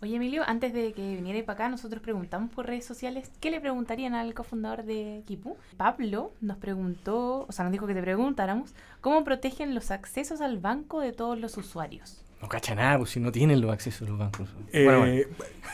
[0.00, 3.60] Oye, Emilio, antes de que viniera para acá, nosotros preguntamos por redes sociales qué le
[3.60, 5.56] preguntarían al cofundador de Kipu.
[5.76, 10.58] Pablo nos preguntó, o sea, nos dijo que te preguntáramos cómo protegen los accesos al
[10.58, 12.22] banco de todos los usuarios.
[12.40, 14.48] No cacha nada, pues si no tienen los accesos a los bancos.
[14.72, 15.22] Eh, Bueno, bueno.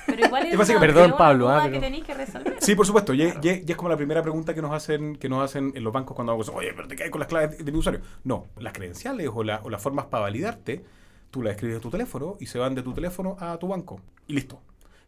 [0.07, 2.57] Pero igual es una- perdón, una Pablo, duda ah, que tenéis que resolver.
[2.59, 3.13] Sí, por supuesto.
[3.13, 5.85] Y, y- y es como la primera pregunta que nos hacen que nos hacen en
[5.85, 8.01] los bancos cuando vamos, oye, pero te caes con las claves de, de mi usuario.
[8.25, 10.83] No, las credenciales o, la- o las formas para validarte,
[11.31, 14.01] tú las escribes a tu teléfono y se van de tu teléfono a tu banco.
[14.27, 14.61] Y listo.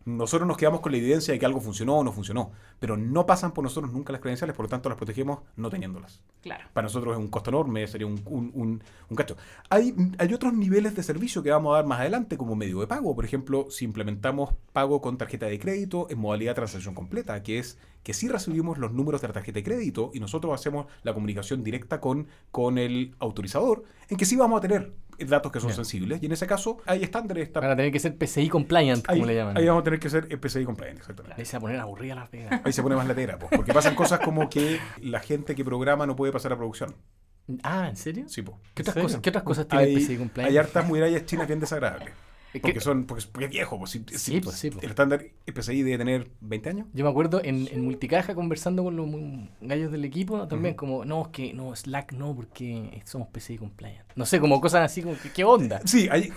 [0.07, 3.27] Nosotros nos quedamos con la evidencia de que algo funcionó o no funcionó, pero no
[3.27, 6.23] pasan por nosotros nunca las credenciales, por lo tanto las protegemos no teniéndolas.
[6.43, 6.65] Claro.
[6.73, 9.37] Para nosotros es un costo enorme, sería un, un, un- un cacho.
[9.69, 12.87] Hay, hay otros niveles de servicio que vamos a dar más adelante como medio de
[12.87, 13.17] pago.
[13.17, 17.59] Por ejemplo, si implementamos pago con tarjeta de crédito en modalidad de transacción completa, que
[17.59, 21.13] es que sí recibimos los números de la tarjeta de crédito y nosotros hacemos la
[21.15, 25.73] comunicación directa con, con el autorizador, en que sí vamos a tener datos que son
[25.73, 26.23] sensibles.
[26.23, 27.49] Y en ese caso hay estándares.
[27.49, 29.57] está- Van a tener que ser PCI compliant, ahí, como le llaman.
[29.57, 31.41] ahí vamos a tener que ser PCI compliant, exactamente.
[31.41, 32.61] Ahí se va a poner aburrida la pega.
[32.65, 36.07] Ahí se pone más latera, pues, porque pasan cosas como que la gente que programa
[36.07, 36.95] no puede pasar a producción.
[37.63, 38.29] Ah, ¿en serio?
[38.29, 38.57] Sí, pues.
[38.75, 39.07] ¿Qué otras, serio?
[39.09, 40.51] cosas, ¿Qué otras cosas tiene PCI compliant?
[40.51, 42.13] hay hartas murallas chinas bien desagradables.
[42.61, 43.79] Porque son porque es, porque es viejo.
[43.79, 44.85] Pues, si- Sí, pues, sí, pues.
[44.85, 46.87] El estándar PCI debe tener 20 años.
[46.93, 49.07] Yo me acuerdo en, en multicaja conversando con los
[49.61, 54.07] gallos del equipo también, como, no, es que no, Slack no, porque somos PCI compliant.
[54.15, 55.81] No sé, como cosas así, como, ¿qué, onda?
[55.85, 56.31] Sí, hay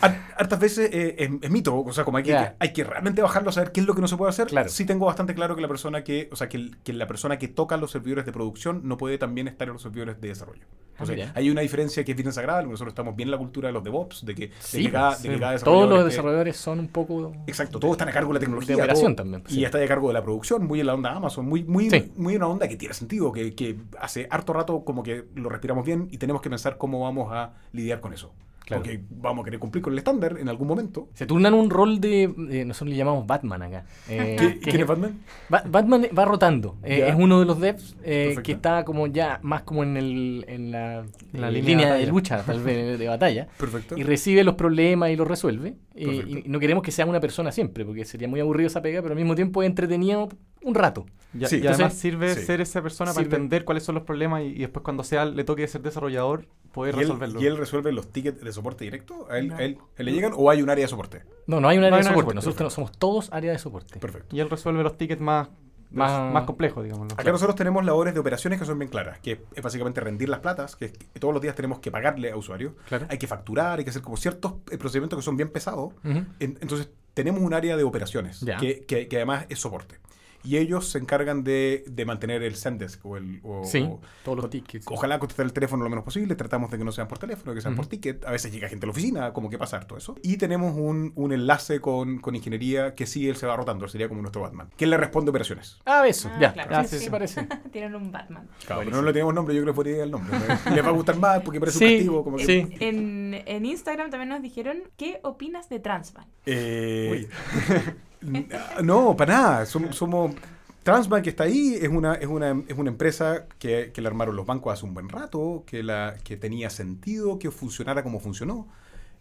[0.00, 1.78] har- hartas veces eh, es, es mito.
[1.78, 4.00] O sea, como hay que, hay que realmente bajarlo a saber qué es lo que
[4.00, 4.46] no se puede hacer.
[4.48, 4.68] Claro.
[4.68, 7.76] Sí tengo bastante claro que la persona que, o sea, que la persona que toca
[7.76, 10.66] los servidores de producción no puede también estar en los servidores de desarrollo.
[11.00, 11.32] Ah, O sea, mira.
[11.34, 12.68] hay una diferencia que es bien desagradable.
[12.70, 15.16] Nosotros estamos bien en la cultura de los DevOps, de que, de Sí, que cada,
[15.16, 17.32] de que cada Todos los desarrolladores son un poco...
[17.46, 18.76] Exacto, todos están a cargo de la tecnología.
[18.76, 19.64] De todo- también, Y sí.
[19.64, 22.46] está a cargo de la producción, muy en la onda Amazon, muy, muy, muy una
[22.48, 26.18] onda que tiene sentido, que, que hace harto rato como que lo respiramos bien y
[26.18, 28.32] tenemos que pensar cómo vamos a lidiar con eso.
[28.70, 28.84] Claro.
[28.84, 31.08] Porque vamos a querer cumplir con el estándar en algún momento.
[31.14, 32.22] Se turnan un rol de...
[32.50, 33.84] eh, nosotros le llamamos Batman acá.
[34.08, 35.18] Eh, ¿Qué- que ¿Quién es Batman?
[35.48, 36.76] Ba- Batman va rotando.
[36.84, 40.44] Eh, es uno de los devs eh, que está como ya más como en, el,
[40.46, 43.48] en la, La línea línea, de de, lucha, tal vez, de batalla.
[43.58, 43.96] Perfecto.
[43.98, 45.74] Y recibe los problemas y los resuelve.
[45.96, 49.12] Y no queremos que sea una persona siempre, porque sería muy aburrido esa pega, pero
[49.14, 50.28] al mismo tiempo es entretenido
[50.62, 51.06] un rato.
[51.32, 52.42] Ya- Sí, y además sirve sí.
[52.42, 55.24] ser esa persona Sirve- para entender cuáles son los problemas y, y después cuando sea
[55.24, 57.40] le toque ser desarrollador, poder ¿Y él, resolverlo.
[57.40, 59.26] y él resuelve los tickets de soporte directo?
[59.30, 59.56] ¿A él, No.
[59.56, 61.22] a él- a él le llegan o hay un área de soporte?
[61.46, 62.34] No, no hay un área No hay de soporte.
[62.34, 63.98] Nosotros somos todos área de soporte.
[64.00, 64.34] Perfecto.
[64.34, 65.48] Y él resuelve los tickets más,
[65.92, 67.14] Más- más, complejos, digámoslo.
[67.18, 70.38] Acá nosotros tenemos labores de operaciones que son bien claras, que es básicamente rendir las
[70.38, 73.06] platas, que, es que todos los días tenemos que pagarle a usuarios, Claro.
[73.08, 75.92] hay que facturar, hay que hacer como ciertos eh, procedimientos que son bien pesados.
[76.38, 79.96] Entonces, tenemos un área de operaciones que- que además es soporte.
[80.42, 83.40] Y ellos se encargan de, de mantener el Zendesk o el...
[83.42, 84.86] o- Sí, o- todos los tickets.
[84.88, 86.34] Ojalá contestar el teléfono lo menos posible.
[86.34, 88.24] Tratamos de que no sean por teléfono, que sean por ticket.
[88.24, 90.16] A veces llega gente a la oficina, como que pasa todo eso.
[90.22, 93.86] Y tenemos un, un enlace con, con ingeniería que sí él se va rotando.
[93.88, 94.70] Sería como nuestro Batman.
[94.76, 95.78] Que le responde operaciones.
[95.84, 96.52] Ah, eso, Ah, ya.
[96.52, 96.70] claro.
[96.70, 97.10] Ya, Ah, sí, sí, se sí.
[97.10, 97.46] parece.
[97.72, 98.48] Tienen un Batman.
[98.66, 100.36] Claro, pero no le tenemos nombre, yo creo que podría ir el nombre.
[100.38, 100.74] ¿no?
[100.74, 102.24] Les va a gustar más porque parece Sí, un castigo.
[102.24, 102.68] Como que- sí.
[102.80, 106.26] En, en Instagram también nos dijeron, ¿qué opinas de Transbank?
[106.46, 107.28] Eh,
[108.82, 109.66] no, para nada.
[109.66, 110.34] Som- Somos.
[110.82, 114.46] Transbank está ahí es una, es una, es una empresa que, que la armaron los
[114.46, 118.66] bancos hace un buen rato, que, la, que tenía sentido que funcionara como funcionó.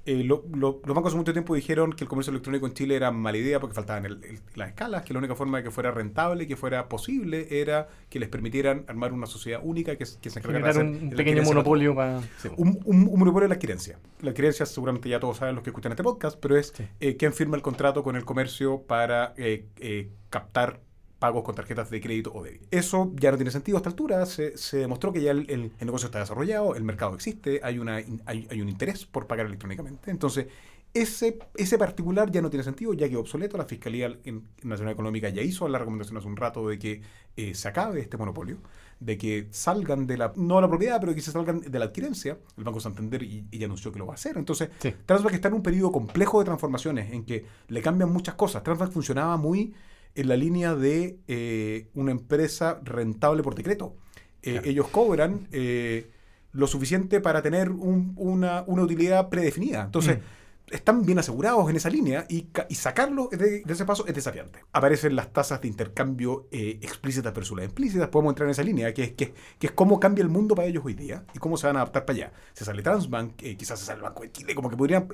[0.10, 2.96] Eh, lo- lo- los bancos hace mucho tiempo dijeron que el comercio electrónico en Chile
[2.96, 5.72] era mala idea porque faltaban el- el- las escalas, que la única forma de que
[5.72, 10.30] fuera rentable, que fuera posible, era que les permitieran armar una sociedad única que, que
[10.32, 12.22] se encargara de hacer un pequeño monopolio para...
[12.58, 14.00] un, un- un monopolio de la adquirencia.
[14.22, 16.86] La adquirencia seguramente ya todos saben los que escuchan este podcast, pero es Sí.
[17.02, 20.80] eh, quién firma el contrato con el comercio para eh, eh, captar
[21.20, 22.66] pagos con tarjetas de crédito o débito.
[22.72, 24.26] Eso ya no tiene sentido a esta altura.
[24.26, 27.78] Se, se demostró que ya el, el- el negocio está desarrollado, el mercado existe, hay,
[27.80, 30.10] una, hay, hay un interés por pagar electrónicamente.
[30.12, 30.48] Entonces,
[30.92, 33.58] ese, ese particular ya no tiene sentido, ya quedó obsoleto.
[33.58, 34.18] La Fiscalía
[34.64, 37.02] Nacional Económica ya hizo la recomendación hace un rato de que
[37.38, 38.58] eh, se acabe este monopolio,
[39.00, 42.40] de que salgan de la, no la propiedad, pero que se salgan de la adquirencia.
[42.58, 44.36] El Banco Santander y, y ya anunció que lo va a hacer.
[44.38, 44.92] Entonces, Sí.
[45.06, 48.64] Transbank está en un periodo complejo de transformaciones en que le cambian muchas cosas.
[48.64, 49.74] Transbank funcionaba muy
[50.16, 53.96] en la línea de eh, una empresa rentable por decreto.
[54.42, 54.68] Eh, Claro.
[54.68, 56.10] Ellos cobran eh,
[56.54, 59.84] lo suficiente para tener un- una, una utilidad predefinida.
[59.84, 60.74] Entonces, Mm.
[60.74, 64.60] están bien asegurados en esa línea y, y sacarlo de, de ese paso es desafiante.
[64.72, 68.08] Aparecen las tasas de intercambio eh, explícitas versus las implícitas.
[68.10, 70.68] Podemos entrar en esa línea, que es, que, que es cómo cambia el mundo para
[70.68, 72.32] ellos hoy día y cómo se van a adaptar para allá.
[72.54, 75.08] Se sale Transbank, quizás se sale el Banco de Chile, como que podrían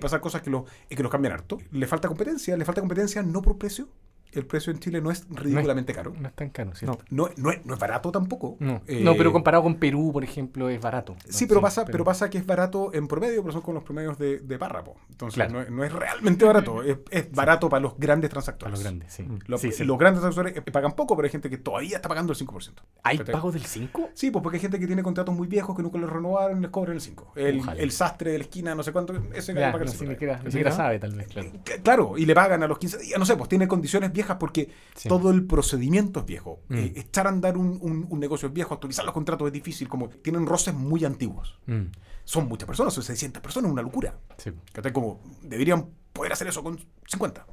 [0.00, 1.58] pasar cosas que, lo, eh, que los cambian harto.
[1.72, 3.88] Le falta competencia, le falta competencia no por precio,
[4.34, 6.12] el precio en Chile no es ridículamente caro.
[6.18, 6.98] No es tan caro, ¿cierto?
[7.10, 8.56] No, no, es, no es barato tampoco.
[8.60, 8.82] No.
[8.86, 11.16] Eh, No, pero comparado con Perú, por ejemplo, es barato.
[11.28, 14.18] Sí, pero pasa, pero pasa que es barato en promedio, pero son con los promedios
[14.18, 14.96] de, de párrafo.
[15.10, 15.52] Entonces Claro.
[15.52, 18.72] no, es- no es realmente barato, es, es barato para los grandes Para transactores.
[18.72, 19.26] los grandes, sí.
[19.46, 19.84] Los, Sí, sí.
[19.84, 22.72] los grandes transactores eh, pagan poco, pero hay gente que todavía está pagando el 5%.
[23.02, 23.32] ¿Hay ¿Cachai?
[23.32, 24.10] pagos del 5?
[24.14, 26.60] Sí, pues porque hay gente que tiene contratos muy viejos que nunca los renovaron y
[26.62, 27.32] les cobran el 5.
[27.36, 27.80] El, Ojalá.
[27.80, 30.16] el sastre de la esquina, no sé cuánto, ese Ya, paga el no, 5 ni
[30.16, 30.42] todavía.
[30.50, 31.50] siquiera, sabe, tal vez, claro.
[31.82, 34.70] Claro, y le pagan a los 15 días, no sé, pues tiene condiciones viejas porque
[34.94, 35.08] Sí.
[35.08, 36.60] todo el procedimiento es viejo.
[36.68, 36.74] Mm.
[36.76, 39.88] Eh, echar a andar un, un- un negocio es viejo, actualizar los contratos es difícil,
[39.88, 41.58] como tienen roces muy antiguos.
[41.66, 41.86] Mm,
[42.26, 44.18] Son muchas personas, son 600 personas, una locura.
[44.38, 44.50] sí.
[44.94, 47.46] Como deberían poder hacer eso con 50.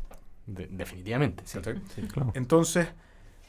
[0.48, 1.44] de- definitivamente.
[1.46, 1.58] Sí.
[1.60, 1.82] ¿Cachai?
[1.96, 2.02] Sí.
[2.04, 2.32] Claro.
[2.36, 2.88] Entonces,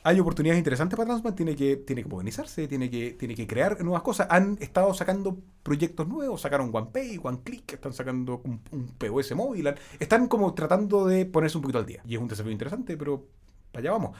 [0.04, 3.82] hay oportunidades interesantes para Transman, tiene que, tiene que modernizarse, tiene que, tiene que crear
[3.82, 4.26] nuevas cosas.
[4.30, 10.26] Han estado sacando proyectos nuevos, sacaron OnePay, OneClick, están sacando un, un POS móvil, están
[10.26, 12.02] como tratando de ponerse un poquito al día.
[12.06, 13.26] Y es un desafío interesante, pero
[13.70, 14.16] para allá vamos.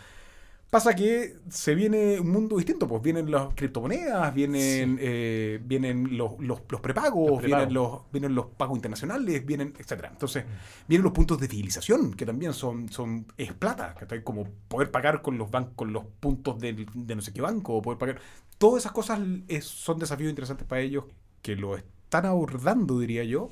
[0.72, 6.40] Pasa que se viene un mundo distinto, pues vienen las criptomonedas, vienen, eh, vienen los,
[6.40, 7.44] los, los prepagos, Los prepagos.
[7.68, 10.08] vienen los vienen los pagos internacionales, vienen, etcétera.
[10.10, 10.46] Entonces,
[10.88, 14.24] vienen los puntos de fidelización, que también son, son es plata, ¿cachai?
[14.24, 17.74] como poder pagar con los bancos, con los puntos del- de, no sé qué banco,
[17.74, 18.18] o poder pagar.
[18.56, 21.04] Todas esas cosas es- son desafíos interesantes para ellos
[21.42, 23.50] que lo están abordando, diría yo.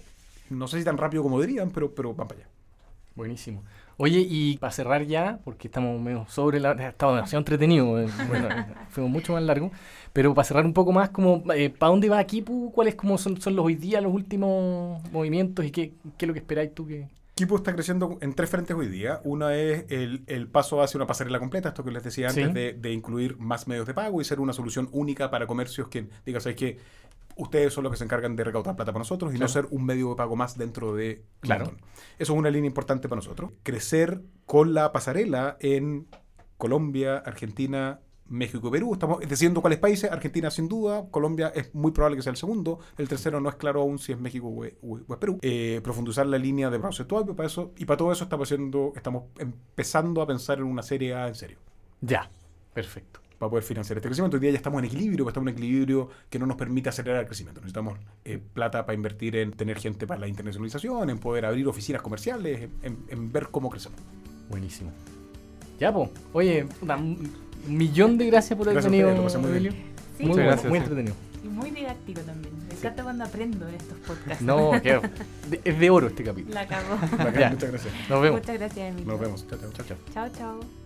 [0.49, 2.51] No sé si tan rápido como dirían, pero, pero van para allá.
[3.15, 3.63] Buenísimo.
[4.03, 6.71] Oye, y para cerrar ya, porque estamos medio sobre la...
[6.71, 9.71] Ha estado demasiado entretenido, eh, bueno, eh, fuimos mucho más largo,
[10.15, 12.73] pero para cerrar un poco más, como ¿para dónde va Kipu?
[12.73, 16.33] ¿Cuáles como son, son los hoy día los últimos movimientos y qué, qué es lo
[16.33, 17.09] que esperáis tú que...?
[17.35, 19.21] Kipo está creciendo en tres frentes hoy día.
[19.25, 22.53] Una es el, el paso hacia una pasarela completa, esto que les decía antes, Sí.
[22.55, 26.07] de, de incluir más medios de pago y ser una solución única para comercios que
[26.25, 26.79] diga, ¿sabes qué?
[27.41, 29.85] Ustedes son los que se encargan de recaudar plata para nosotros y no ser un
[29.85, 31.73] medio de pago más dentro de Claro.
[32.19, 33.53] Eso es una línea importante para nosotros.
[33.63, 36.07] Crecer con la pasarela en
[36.59, 38.93] Colombia, Argentina, México y Perú.
[38.93, 40.11] Estamos decidiendo cuáles países.
[40.11, 41.07] Argentina sin duda.
[41.11, 42.79] Colombia es muy probable que sea el segundo.
[42.97, 45.39] El tercero no es claro aún si es México o es, o es Perú.
[45.43, 48.93] Eh, profundizar la línea de browser pero para eso y para todo eso estamos haciendo,
[48.95, 51.59] estamos empezando a pensar en una serie A en serio
[52.01, 52.31] Ya,
[52.73, 53.20] perfecto.
[53.41, 54.37] Para poder financiar este crecimiento.
[54.37, 56.91] Hoy día ya estamos en equilibrio, pero estamos en un equilibrio que no nos permite
[56.91, 57.63] acelerar el crecimiento.
[57.63, 62.03] Necesitamos eh, plata para invertir en tener gente para la internacionalización, en poder abrir oficinas
[62.03, 63.99] comerciales, en, en- en ver cómo crecemos.
[64.51, 64.93] Buenísimo.
[65.79, 66.11] Ya, pues.
[66.35, 67.33] Oye, un
[67.67, 69.73] millón de gracias por haber Gracias venido, ustedes, lo pasé muy bien.
[69.73, 69.91] Emilio.
[70.19, 70.83] Sí, Muy, Muchas bueno, gracias, muy sí.
[70.85, 71.15] entretenido.
[71.43, 72.55] y muy didáctico también.
[72.69, 74.43] Me encanta cuando aprendo en estos podcasts.
[74.45, 75.01] No, que
[75.49, 76.55] de- es de oro este capítulo.
[76.55, 76.67] La.
[76.67, 77.51] Bacán, Ya.
[77.51, 77.95] Muchas gracias.
[78.11, 78.41] Nos vemos.
[78.41, 79.07] Muchas gracias, Emilio.
[79.13, 79.47] Nos vemos.
[79.49, 79.71] Chao, chao.
[79.73, 79.97] Chao, chao.
[80.13, 80.80] Chao, chao.